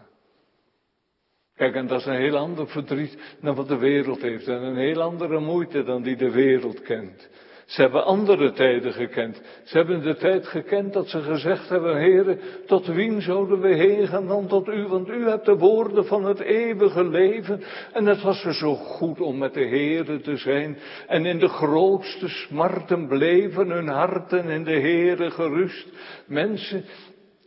[1.55, 4.49] Kijk, en dat is een heel ander verdriet dan wat de wereld heeft.
[4.49, 7.29] En een heel andere moeite dan die de wereld kent.
[7.67, 9.41] Ze hebben andere tijden gekend.
[9.65, 14.07] Ze hebben de tijd gekend dat ze gezegd hebben, heren, tot wien zouden we heen
[14.07, 17.63] gaan dan tot u, want u hebt de woorden van het eeuwige leven.
[17.93, 20.79] En het was er zo goed om met de heren te zijn.
[21.07, 25.87] En in de grootste smarten bleven hun harten in de heren gerust.
[26.27, 26.85] Mensen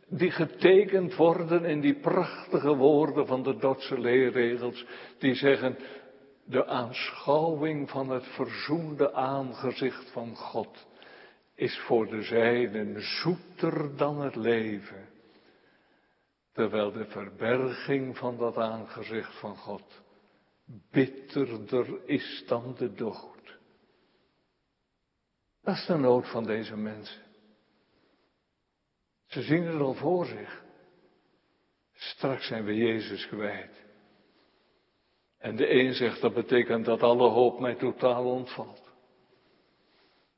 [0.09, 4.85] die getekend worden in die prachtige woorden van de Dordtse leerregels,
[5.19, 5.77] die zeggen,
[6.45, 10.87] de aanschouwing van het verzoende aangezicht van God
[11.55, 15.09] is voor de zijnen zoeter dan het leven,
[16.51, 20.03] terwijl de verberging van dat aangezicht van God
[20.91, 23.57] bitterder is dan de dood.
[25.61, 27.21] Dat is de nood van deze mensen.
[29.25, 30.63] Ze zien het al voor zich.
[31.93, 33.84] Straks zijn we Jezus kwijt.
[35.45, 38.81] En de een zegt dat betekent dat alle hoop mij totaal ontvalt.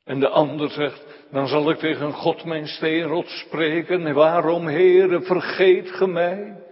[0.04, 4.14] En de ander zegt, dan zal ik tegen God mijn steenrot spreken.
[4.14, 6.64] Waarom, Heere, vergeet ge mij?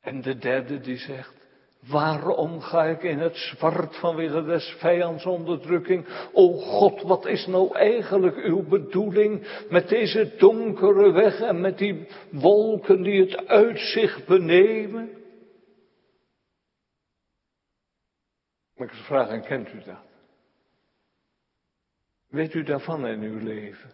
[0.00, 1.34] En de derde die zegt,
[1.88, 6.06] waarom ga ik in het zwart vanwege des vijands onderdrukking?
[6.32, 12.06] O God, wat is nou eigenlijk uw bedoeling met deze donkere weg en met die
[12.30, 15.15] wolken die het uitzicht benemen?
[18.76, 20.04] Maar ik vraag, en kent u dat?
[22.28, 23.92] Weet u daarvan in uw leven?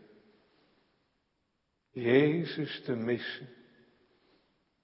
[1.90, 3.48] Jezus te missen,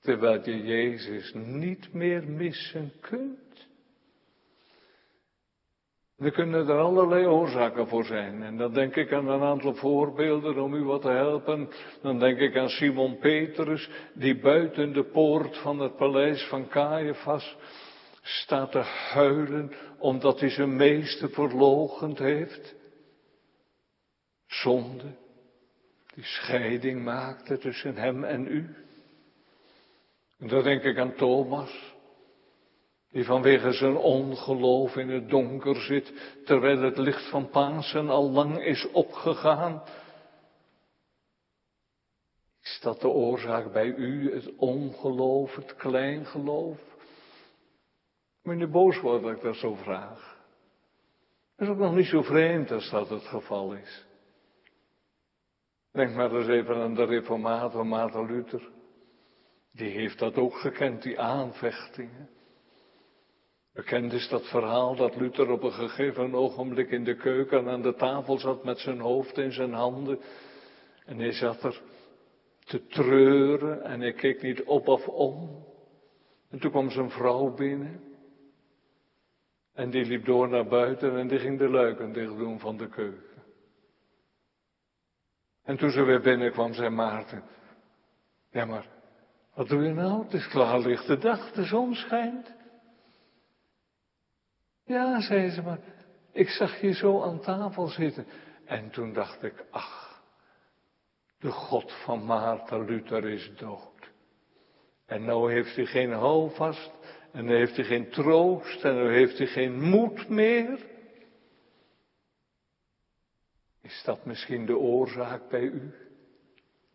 [0.00, 3.68] terwijl je Jezus niet meer missen kunt.
[6.18, 8.42] Er kunnen er allerlei oorzaken voor zijn.
[8.42, 11.68] En dan denk ik aan een aantal voorbeelden om u wat te helpen.
[12.02, 17.56] Dan denk ik aan Simon Petrus, die buiten de poort van het paleis van Caiaphas
[18.28, 18.78] staat te
[19.12, 22.74] huilen omdat hij zijn meester verlogend heeft.
[24.46, 25.16] Zonde,
[26.14, 28.76] die scheiding maakte tussen hem en u.
[30.38, 31.94] En dan denk ik aan Thomas,
[33.10, 36.12] die vanwege zijn ongeloof in het donker zit,
[36.44, 39.82] terwijl het licht van Pasen al lang is opgegaan.
[42.62, 46.97] Is dat de oorzaak bij u, het ongeloof, het kleingeloof?
[48.48, 50.36] Meneer boos wordt dat ik dat zo vraag.
[51.56, 54.06] Dat is ook nog niet zo vreemd als dat het geval is.
[55.92, 58.68] Denk maar eens even aan de reformator Maarten Luther.
[59.72, 62.30] Die heeft dat ook gekend, die aanvechtingen.
[63.72, 67.94] Bekend is dat verhaal dat Luther op een gegeven ogenblik in de keuken aan de
[67.94, 70.20] tafel zat met zijn hoofd in zijn handen.
[71.04, 71.80] En hij zat er
[72.64, 75.64] te treuren en hij keek niet op of om.
[76.50, 78.07] En toen kwam zijn vrouw binnen.
[79.78, 82.88] En die liep door naar buiten en die ging de luiken dicht doen van de
[82.88, 83.42] keuken.
[85.62, 87.42] En toen ze weer binnenkwam, zei Maarten,
[88.50, 88.86] ja maar,
[89.54, 90.22] wat doe je nou?
[90.22, 92.54] Het is klaarlichte dag, de zon schijnt.
[94.84, 95.80] Ja, zei ze, maar
[96.32, 98.26] ik zag je zo aan tafel zitten.
[98.64, 100.22] En toen dacht ik, ach,
[101.38, 104.10] de God van Maarten Luther is dood.
[105.06, 106.97] En nou heeft hij geen houvast,
[107.32, 110.86] en nu heeft hij geen troost, en nu heeft hij geen moed meer.
[113.82, 115.92] Is dat misschien de oorzaak bij u?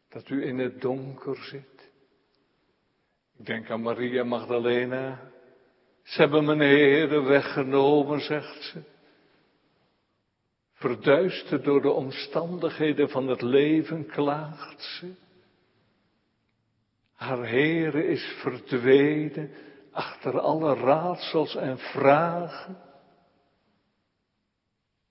[0.10, 1.92] Dat u in het donker zit?
[3.38, 5.32] Ik denk aan Maria Magdalena.
[6.04, 8.82] Ze hebben mijn Heer weggenomen, zegt ze.
[10.74, 15.14] Verduisterd door de omstandigheden van het leven klaagt ze.
[17.14, 19.52] Haar Heere is verdwenen
[19.94, 22.78] achter alle raadsels en vragen.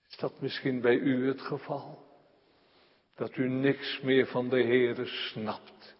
[0.09, 2.05] Is dat misschien bij u het geval?
[3.15, 5.95] Dat u niks meer van de Heere snapt.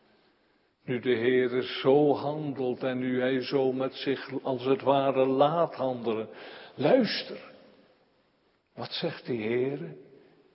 [0.86, 5.76] Nu de Heere zo handelt en nu Hij zo met zich als het ware laat
[5.76, 6.30] handelen.
[6.76, 7.52] Luister.
[8.76, 9.96] Wat zegt de Heere?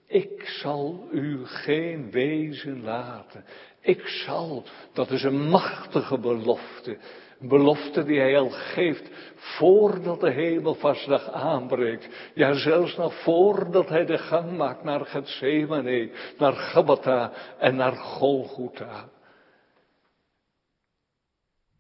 [0.07, 3.45] Ik zal u geen wezen laten.
[3.81, 6.99] Ik zal, dat is een machtige belofte.
[7.41, 12.31] Belofte die hij al geeft voordat de hemelvastdag aanbreekt.
[12.35, 19.09] Ja, zelfs nog voordat hij de gang maakt naar Gethsemane, naar Gabata en naar Golgotha.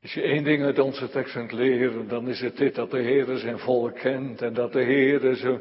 [0.02, 3.00] Als je één ding uit onze tekst kunt leren, dan is het dit dat de
[3.00, 5.60] Heer zijn volk kent en dat de Heer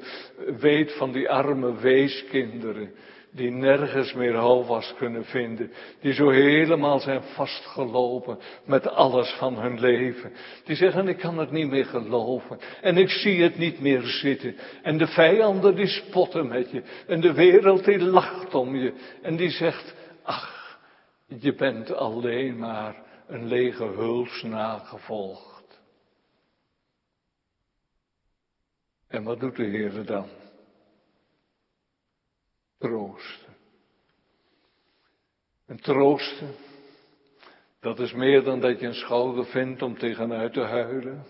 [0.59, 2.91] weet van die arme weeskinderen
[3.38, 9.79] die nergens meer houvast kunnen vinden, die zo helemaal zijn vastgelopen met alles van hun
[9.79, 10.31] leven.
[10.63, 14.55] Die zeggen, ik kan het niet meer geloven en ik zie het niet meer zitten.
[14.83, 19.35] En de vijanden die spotten met je en de wereld die lacht om je en
[19.35, 20.79] die zegt, ach,
[21.27, 25.57] je bent alleen maar een lege huls nagevolgd.
[29.07, 30.27] En wat doet de Heer dan?
[32.77, 33.55] Troosten.
[35.68, 36.55] En troosten,
[37.80, 41.26] dat is meer dan dat je een schouder vindt om tegenuit te huilen.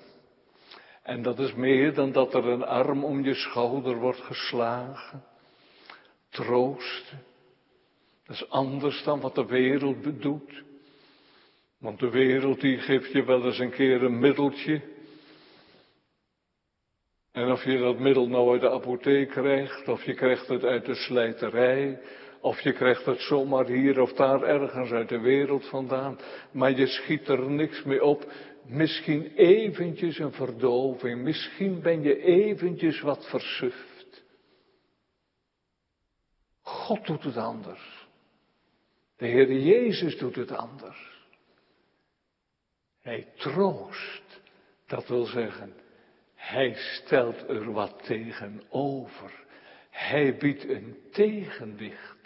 [1.04, 5.24] En dat is meer dan dat er een arm om je schouder wordt geslagen.
[6.30, 7.24] Troosten,
[8.26, 10.64] dat is anders dan wat de wereld doet.
[11.80, 14.82] Want de wereld die geeft je wel eens een keer een middeltje.
[17.32, 20.86] En of je dat middel nou uit de apotheek krijgt, of je krijgt het uit
[20.86, 22.02] de slijterij,
[22.42, 26.20] of je krijgt het zomaar hier of daar ergens uit de wereld vandaan,
[26.52, 28.32] maar je schiet er niks mee op.
[28.66, 34.24] Misschien eventjes een verdoving, misschien ben je eventjes wat versuft.
[36.62, 38.08] God doet het anders.
[39.18, 41.18] De Heer Jezus doet het anders.
[43.02, 44.42] Hij troost.
[44.86, 45.74] Dat wil zeggen,
[46.36, 49.46] hij stelt er wat tegenover.
[49.90, 52.17] Hij biedt een tegenwicht.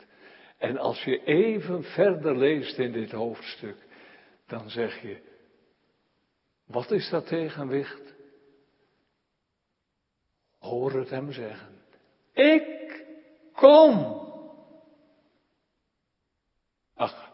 [0.61, 3.77] En als je even verder leest in dit hoofdstuk,
[4.47, 5.17] dan zeg je,
[6.65, 8.13] wat is dat tegenwicht?
[10.59, 11.81] Hoor het hem zeggen.
[12.33, 13.05] Ik
[13.53, 14.19] kom.
[16.95, 17.31] Ach,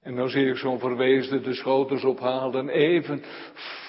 [0.00, 2.68] en dan zie ik zo'n verweesde de schoters ophalen.
[2.68, 3.22] Even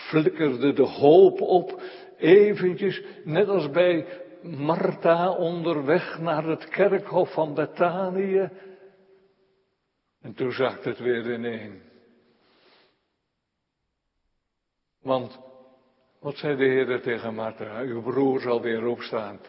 [0.09, 1.81] flikkerde de hoop op.
[2.17, 8.49] Eventjes, net als bij Martha onderweg naar het kerkhof van Betanië.
[10.21, 11.81] En toen zakt het weer ineen.
[15.01, 15.39] Want,
[16.19, 17.79] wat zei de Heer tegen Martha?
[17.79, 19.39] Uw broer zal weer opstaan.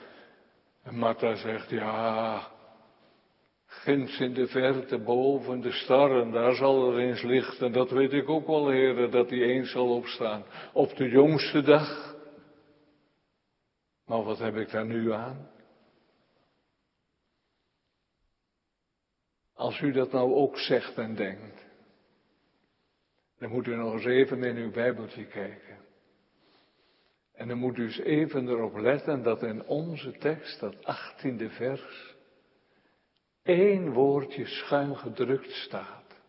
[0.83, 2.41] En Martha zegt, ja,
[3.67, 7.73] ginds in de verte boven de starren, daar zal er eens lichten.
[7.73, 10.45] Dat weet ik ook wel, heren, dat die eens zal opstaan.
[10.73, 12.14] Op de jongste dag.
[14.05, 15.51] Maar wat heb ik daar nu aan?
[19.55, 21.65] Als u dat nou ook zegt en denkt,
[23.39, 25.79] dan moet u nog eens even in uw Bijbeltje kijken.
[27.33, 32.15] En dan moet u eens even erop letten dat in onze tekst, dat achttiende vers,
[33.43, 36.21] één woordje schuin gedrukt staat.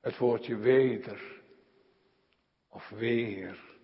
[0.00, 1.42] Het woordje weder
[2.68, 3.75] of weer.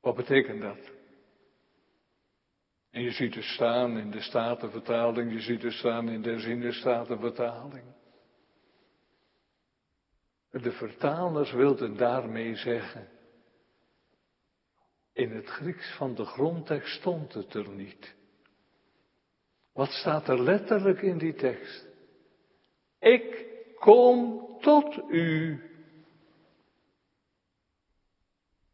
[0.00, 0.98] Wat betekent dat?
[2.90, 7.84] En je ziet het staan in de Statenvertaling, je ziet het staan in de Zinnenstatenvertaling.
[10.50, 13.08] De vertalers wilden daarmee zeggen,
[15.12, 18.14] in het Grieks van de grondtekst stond het er niet.
[19.72, 21.86] Wat staat er letterlijk in die tekst?
[22.98, 23.46] Ik
[23.78, 25.64] kom tot u.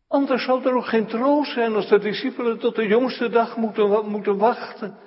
[0.08, 4.08] Anders zou er ook geen troost zijn als de discipelen tot de jongste dag moeten,
[4.08, 4.98] moeten wachten.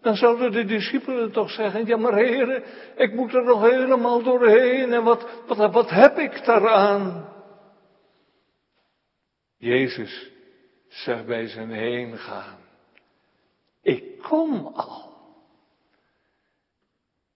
[0.00, 2.62] Dan zouden de discipelen toch zeggen, ja maar heren,
[2.96, 7.28] ik moet er nog helemaal doorheen en wat, wat, wat heb ik daaraan?
[9.56, 10.30] Jezus
[10.88, 12.58] zegt bij zijn heen gaan,
[13.82, 15.08] ik kom al.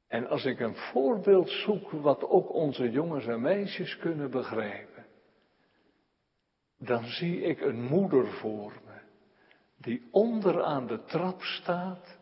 [0.08, 4.91] En als ik een voorbeeld zoek wat ook onze jongens en meisjes kunnen begrijpen,
[6.84, 9.00] dan zie ik een moeder voor me,
[9.78, 12.18] die onder aan de trap staat,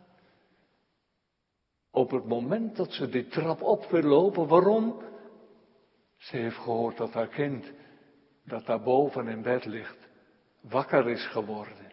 [1.91, 4.47] op het moment dat ze die trap op wil lopen.
[4.47, 5.03] Waarom?
[6.17, 7.73] Ze heeft gehoord dat haar kind,
[8.45, 10.09] dat daar boven in bed ligt,
[10.61, 11.93] wakker is geworden.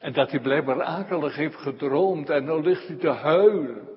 [0.00, 3.88] En dat hij blijkbaar akelig heeft gedroomd en nu ligt hij te huilen.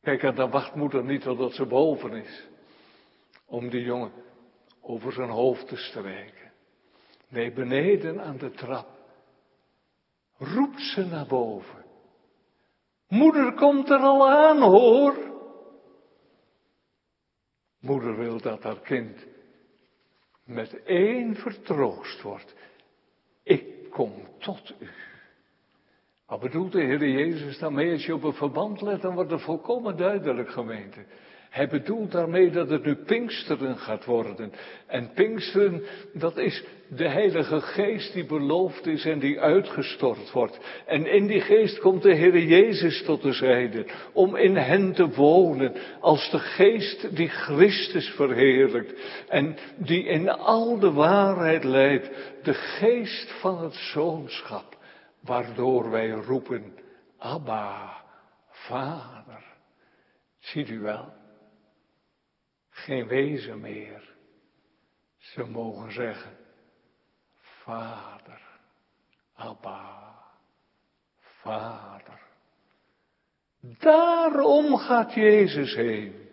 [0.00, 2.48] Kijk, en dan wacht moeder niet totdat ze boven is.
[3.46, 4.12] Om die jongen
[4.80, 6.52] over zijn hoofd te strijken.
[7.28, 8.88] Nee, beneden aan de trap.
[10.36, 11.84] Roept ze naar boven.
[13.08, 15.30] Moeder komt er al aan, hoor.
[17.80, 19.26] Moeder wil dat haar kind
[20.44, 22.54] met één vertroost wordt.
[23.42, 24.88] Ik kom tot u.
[26.26, 27.92] Wat bedoelt de Heer Jezus daarmee?
[27.92, 31.04] Als je op een verband let, dan wordt het volkomen duidelijk, gemeente.
[31.50, 34.52] Hij bedoelt daarmee dat het nu Pinksteren gaat worden.
[34.86, 35.82] En Pinksteren,
[36.12, 40.58] dat is de Heilige Geest die beloofd is en die uitgestort wordt.
[40.86, 45.08] En in die Geest komt de Heer Jezus tot de zijde, om in hen te
[45.08, 52.10] wonen, als de Geest die Christus verheerlijkt en die in al de waarheid leidt,
[52.42, 54.78] de Geest van het Zoonschap
[55.20, 56.74] waardoor wij roepen,
[57.18, 58.02] Abba,
[58.48, 59.44] Vader.
[60.38, 61.19] Ziet u wel?
[62.84, 64.14] Geen wezen meer.
[65.18, 66.36] Ze mogen zeggen,
[67.36, 68.40] Vader,
[69.34, 70.14] Abba,
[71.18, 72.20] Vader.
[73.60, 76.28] Daarom gaat Jezus heen.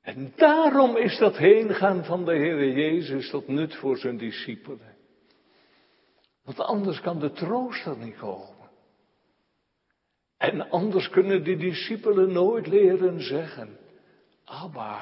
[0.00, 4.96] En daarom is dat heengaan van de Heer Jezus tot nut voor zijn discipelen.
[6.44, 8.70] Want anders kan de troost er niet komen.
[10.36, 13.79] En anders kunnen de discipelen nooit leren zeggen,
[14.50, 15.00] Abba,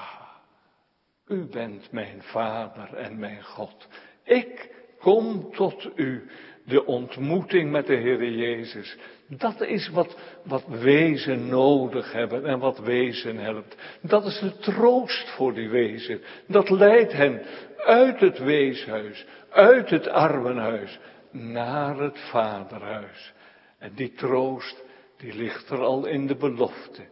[1.27, 3.89] u bent mijn vader en mijn God.
[4.25, 6.31] Ik kom tot u.
[6.65, 8.97] De ontmoeting met de Heer Jezus.
[9.29, 13.77] Dat is wat, wat wezen nodig hebben en wat wezen helpt.
[14.01, 16.21] Dat is de troost voor die wezen.
[16.47, 17.43] Dat leidt hen
[17.77, 20.99] uit het weeshuis, uit het armenhuis,
[21.31, 23.33] naar het vaderhuis.
[23.79, 24.85] En die troost,
[25.17, 27.03] die ligt er al in de belofte.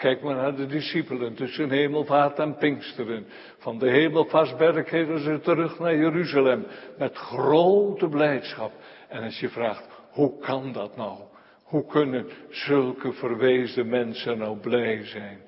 [0.00, 3.26] Kijk maar naar de discipelen tussen hemelvaart en pinksteren.
[3.58, 6.66] Van de hemelvaartsberg keren ze terug naar Jeruzalem
[6.98, 8.72] met grote blijdschap.
[9.08, 11.18] En als je vraagt, hoe kan dat nou?
[11.62, 15.38] Hoe kunnen zulke verwezen mensen nou blij zijn?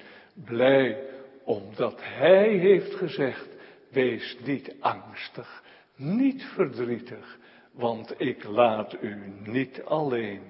[0.44, 0.98] Blij
[1.44, 3.48] omdat Hij heeft gezegd,
[3.90, 5.62] wees niet angstig,
[5.96, 7.38] niet verdrietig,
[7.72, 10.42] want ik laat u niet alleen.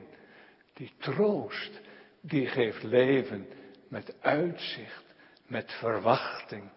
[0.75, 1.81] Die troost,
[2.21, 3.47] die geeft leven
[3.93, 5.15] met uitzicht,
[5.47, 6.71] met verwachting.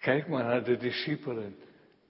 [0.00, 1.56] Kijk maar naar de discipelen.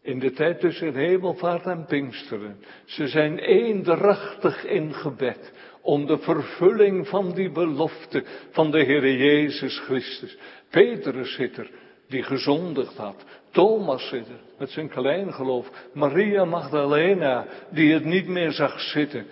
[0.03, 2.65] In de tijd tussen hemelvaart en Pinksteren.
[2.85, 9.79] Ze zijn eendrachtig in gebed om de vervulling van die belofte van de Heer Jezus
[9.79, 10.39] Christus.
[10.71, 11.71] Petrus zit er,
[12.09, 13.25] die gezondigd had.
[13.51, 15.91] Thomas zit er, met zijn kleingeloof.
[15.95, 19.27] Maria Magdalena, die het niet meer zag zitten.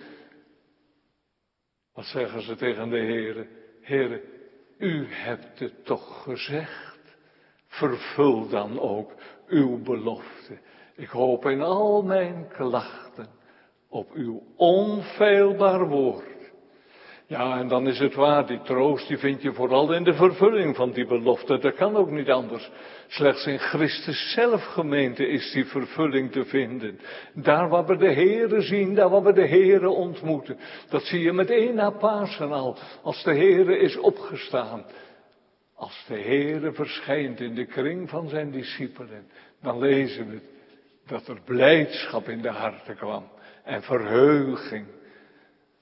[1.93, 3.47] Wat zeggen ze tegen de Heere?
[3.81, 4.21] Heere,
[4.77, 7.15] u hebt het toch gezegd.
[7.67, 9.11] Vervul dan ook
[9.47, 10.57] uw belofte.
[10.95, 13.27] Ik hoop in al mijn klachten
[13.89, 16.35] op uw onfeilbaar woord.
[17.27, 20.75] Ja, en dan is het waar, die troost die vind je vooral in de vervulling
[20.75, 21.57] van die belofte.
[21.57, 22.71] Dat kan ook niet anders.
[23.07, 26.99] Slechts in Christus zelf gemeente is die vervulling te vinden.
[27.33, 30.57] Daar waar we de Here zien, daar waar we de Here ontmoeten.
[30.89, 34.85] Dat zie je meteen na Pasen al, als de Here is opgestaan.
[35.75, 39.27] Als de Here verschijnt in de kring van zijn discipelen,
[39.61, 40.39] dan lezen we
[41.05, 43.29] dat er blijdschap in de harten kwam.
[43.67, 44.85] en verheuging.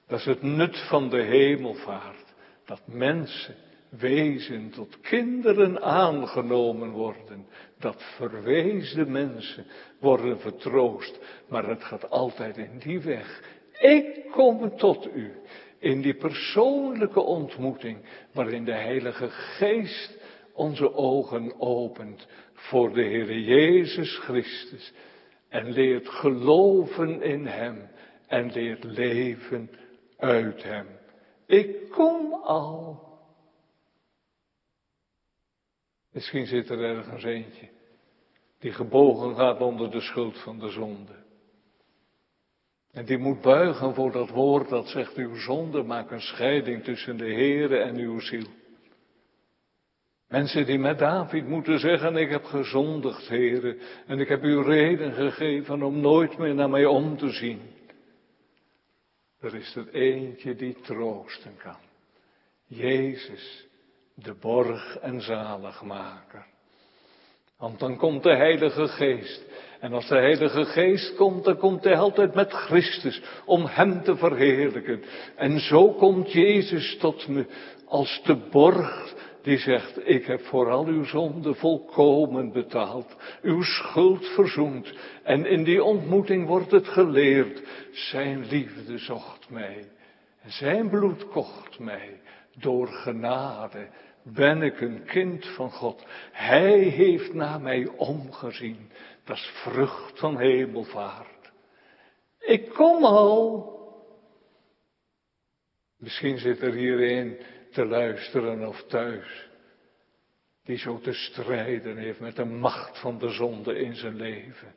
[0.07, 2.33] Dat is het nut van de hemelvaart.
[2.65, 3.55] Dat mensen,
[3.97, 7.47] wezen tot kinderen aangenomen worden.
[7.79, 9.65] Dat verweesde mensen
[9.99, 11.19] worden vertroost.
[11.49, 13.43] Maar het gaat altijd in die weg.
[13.79, 15.31] Ik kom tot u.
[15.79, 17.97] In die persoonlijke ontmoeting
[18.33, 20.17] waarin de Heilige Geest
[20.53, 24.93] onze ogen opent voor de Heer Jezus Christus
[25.49, 27.89] en leert geloven in Hem
[28.27, 29.69] en leert leven
[30.17, 30.87] uit Hem.
[31.45, 33.14] Ik kom al.
[36.15, 37.69] Misschien zit er ergens eentje
[38.59, 41.15] die gebogen gaat onder de schuld van de zonde.
[42.91, 47.17] En die moet buigen voor dat woord dat zegt, uw zonde maakt een scheiding tussen
[47.17, 48.47] de Heere en uw ziel.
[50.27, 55.13] Mensen die met David moeten zeggen, ik heb gezondigd, Heere, en ik heb u reden
[55.13, 57.61] gegeven om nooit meer naar mij om te zien.
[59.39, 61.79] Er is er eentje die troosten kan.
[62.65, 63.64] Jezus,
[64.15, 66.45] de borg en zaligmaker.
[67.57, 69.43] Want dan komt de Heilige Geest.
[69.79, 74.15] En als de Heilige Geest komt, dan komt hij altijd met Christus om Hem te
[74.15, 75.03] verheerlijken.
[75.35, 77.45] En zo komt Jezus tot me
[77.85, 84.25] als de borg die zegt, ik heb voor al uw zonden volkomen betaald, uw schuld
[84.25, 84.93] verzoend.
[85.23, 87.61] En in die ontmoeting wordt het geleerd,
[87.91, 89.85] zijn liefde zocht mij,
[90.45, 92.19] zijn bloed kocht mij,
[92.59, 93.87] door genade
[94.25, 96.05] ben ik een kind van God.
[96.31, 98.91] Hij heeft naar mij omgezien,
[99.23, 101.51] dat is vrucht van hemelvaart.
[102.39, 103.73] Ik kom al.
[105.97, 107.37] Misschien zit er hierin
[107.71, 109.49] te luisteren of thuis.
[110.63, 114.75] Die zo te strijden heeft met de macht van de zonde in zijn leven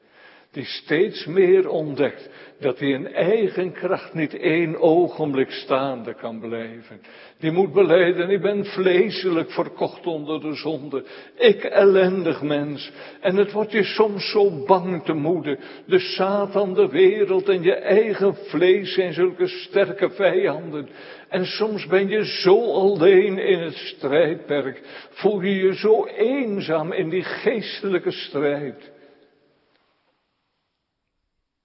[0.52, 2.30] die steeds meer ontdekt
[2.60, 7.00] dat hij in eigen kracht niet één ogenblik staande kan blijven.
[7.38, 11.04] Die moet beleiden, ik ben vleeselijk verkocht onder de zonde.
[11.36, 12.92] Ik ellendig mens.
[13.20, 15.58] En het wordt je soms zo bang te moeden.
[15.86, 20.88] De Satan, de wereld en je eigen vlees zijn zulke sterke vijanden.
[21.28, 24.82] En soms ben je zo alleen in het strijdperk.
[25.10, 28.96] Voel je je zo eenzaam in die geestelijke strijd.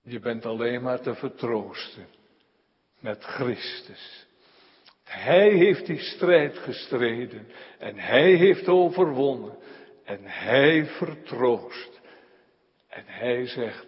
[0.03, 2.05] Je bent alleen maar te vertroosten
[2.99, 4.27] met Christus.
[5.03, 7.47] Hij heeft die strijd gestreden
[7.79, 9.57] en hij heeft overwonnen
[10.03, 12.01] en hij vertroost.
[12.89, 13.87] En hij zegt,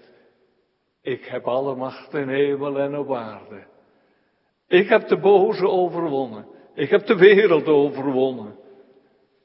[1.02, 3.64] ik heb alle macht in hemel en op aarde.
[4.68, 6.48] Ik heb de boze overwonnen.
[6.74, 8.56] Ik heb de wereld overwonnen.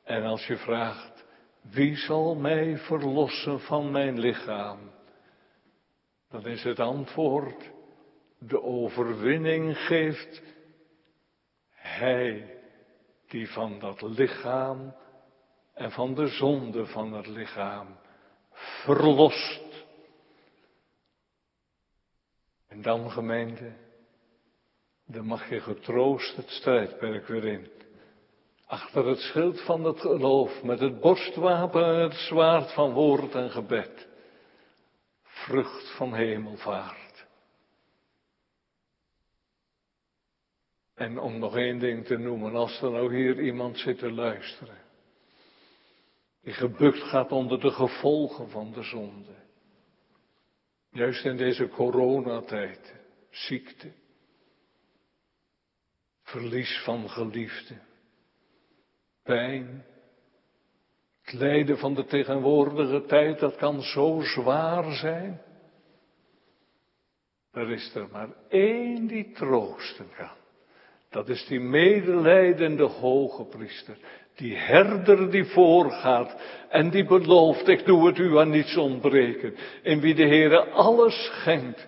[0.04, 1.24] En als je vraagt,
[1.62, 4.89] wie zal mij verlossen van mijn lichaam?
[6.30, 7.70] Dan is het antwoord,
[8.38, 10.42] de overwinning geeft
[11.70, 12.58] Hij
[13.28, 14.94] die van dat lichaam
[15.74, 17.98] en van de zonde van het lichaam
[18.52, 19.86] verlost.
[22.68, 23.72] En dan gemeente,
[25.06, 27.70] dan mag je getroost het strijdperk weer in.
[28.66, 33.50] Achter het schild van het geloof, met het borstwapen en het zwaard van woord en
[33.50, 34.08] gebed
[35.46, 37.26] vrucht van hemelvaart.
[40.94, 44.78] En om nog één ding te noemen, als er nou hier iemand zit te luisteren,
[46.42, 49.34] die gebukt gaat onder de gevolgen van de zonde.
[50.90, 52.94] Juist in deze coronatijd,
[53.30, 53.92] ziekte,
[56.22, 57.78] verlies van geliefde,
[59.22, 59.86] pijn,
[61.30, 65.40] het lijden van de tegenwoordige tijd, dat kan zo zwaar zijn.
[67.52, 70.38] Er is er maar één die troosten kan.
[71.10, 73.96] Dat is die medelijdende hoge priester.
[74.34, 79.54] Die herder die voorgaat en die belooft, ik doe het u aan niets ontbreken.
[79.82, 81.86] In wie de Heere alles schenkt,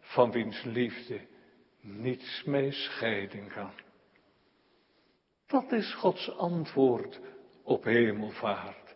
[0.00, 1.20] van wiens liefde
[1.80, 3.70] niets mee scheiden kan.
[5.46, 7.20] Dat is Gods antwoord
[7.64, 8.94] op hemelvaart.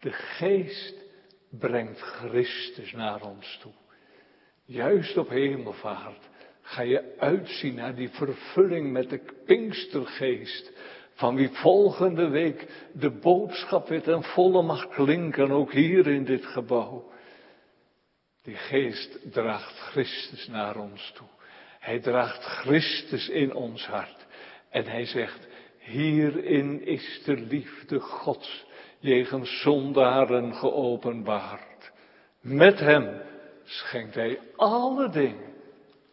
[0.00, 0.94] De geest
[1.50, 3.72] brengt Christus naar ons toe.
[4.64, 6.28] Juist op hemelvaart
[6.62, 10.72] ga je uitzien naar die vervulling met de Pinkstergeest.
[11.14, 16.46] Van wie volgende week de boodschap weer ten volle mag klinken, ook hier in dit
[16.46, 17.12] gebouw.
[18.42, 21.26] Die geest draagt Christus naar ons toe.
[21.78, 24.26] Hij draagt Christus in ons hart.
[24.70, 25.46] En hij zegt,
[25.84, 28.66] Hierin is de liefde Gods
[28.98, 31.92] jegens zondaren geopenbaard.
[32.40, 33.20] Met hem
[33.64, 35.52] schenkt hij alle dingen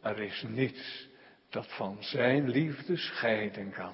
[0.01, 1.09] Er is niets
[1.49, 3.93] dat van zijn liefde scheiden kan.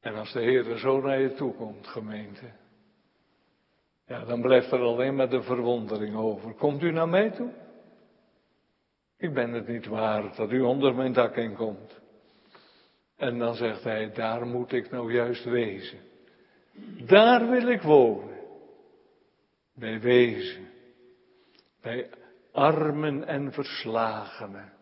[0.00, 2.50] En als de Heer zo naar je toe komt, gemeente,
[4.06, 6.54] ja, dan blijft er alleen maar de verwondering over.
[6.54, 7.52] Komt u naar mij toe?
[9.16, 12.00] Ik ben het niet waard dat u onder mijn dak in komt.
[13.18, 15.98] En dan zegt hij, daar moet ik nou juist wezen.
[17.06, 18.38] Daar wil ik wonen.
[19.74, 20.68] Bij wezen.
[21.80, 22.10] Bij
[22.52, 24.72] armen en verslagenen.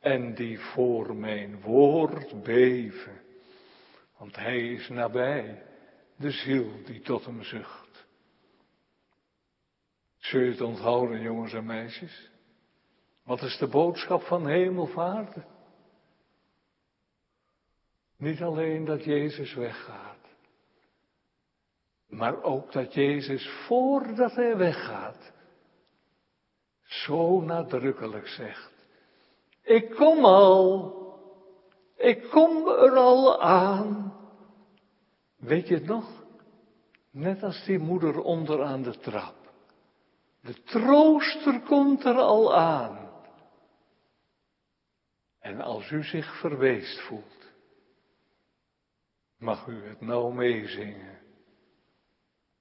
[0.00, 3.20] En die voor mijn woord beven.
[4.18, 5.62] Want hij is nabij.
[6.16, 8.06] De ziel die tot hem zucht.
[10.16, 12.30] Zul je het onthouden, jongens en meisjes?
[13.24, 15.36] Wat is de boodschap van hemelvaart?
[18.22, 20.18] Niet alleen dat Jezus weggaat,
[22.08, 25.32] maar ook dat Jezus voordat hij weggaat,
[26.82, 28.72] zo nadrukkelijk zegt,
[29.62, 30.94] ik kom al,
[31.96, 34.16] ik kom er al aan.
[35.36, 36.24] Weet je het nog?
[37.10, 39.36] Net als die moeder onder aan de trap.
[40.40, 43.10] De trooster komt er al aan.
[45.38, 47.41] En als u zich verweest voelt,
[49.42, 51.18] mag u het nou meezingen.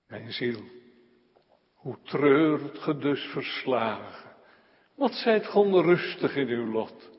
[0.08, 0.62] Mijn ziel,
[1.74, 4.32] hoe treurt ge dus verslagen.
[4.96, 7.10] Wat zijt ge rustig in uw lot.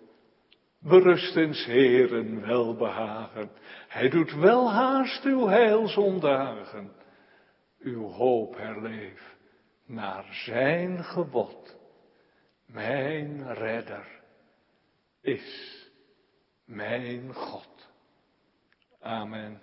[0.79, 3.51] Berust in Heeren welbehagen.
[3.89, 6.93] Hij doet wel haast uw heilsondagen.
[7.79, 9.37] Uw hoop herleef
[9.87, 11.77] naar zijn gebod.
[12.67, 14.21] Mijn redder
[15.21, 15.77] is
[16.65, 17.72] mijn God.
[19.05, 19.61] Amen.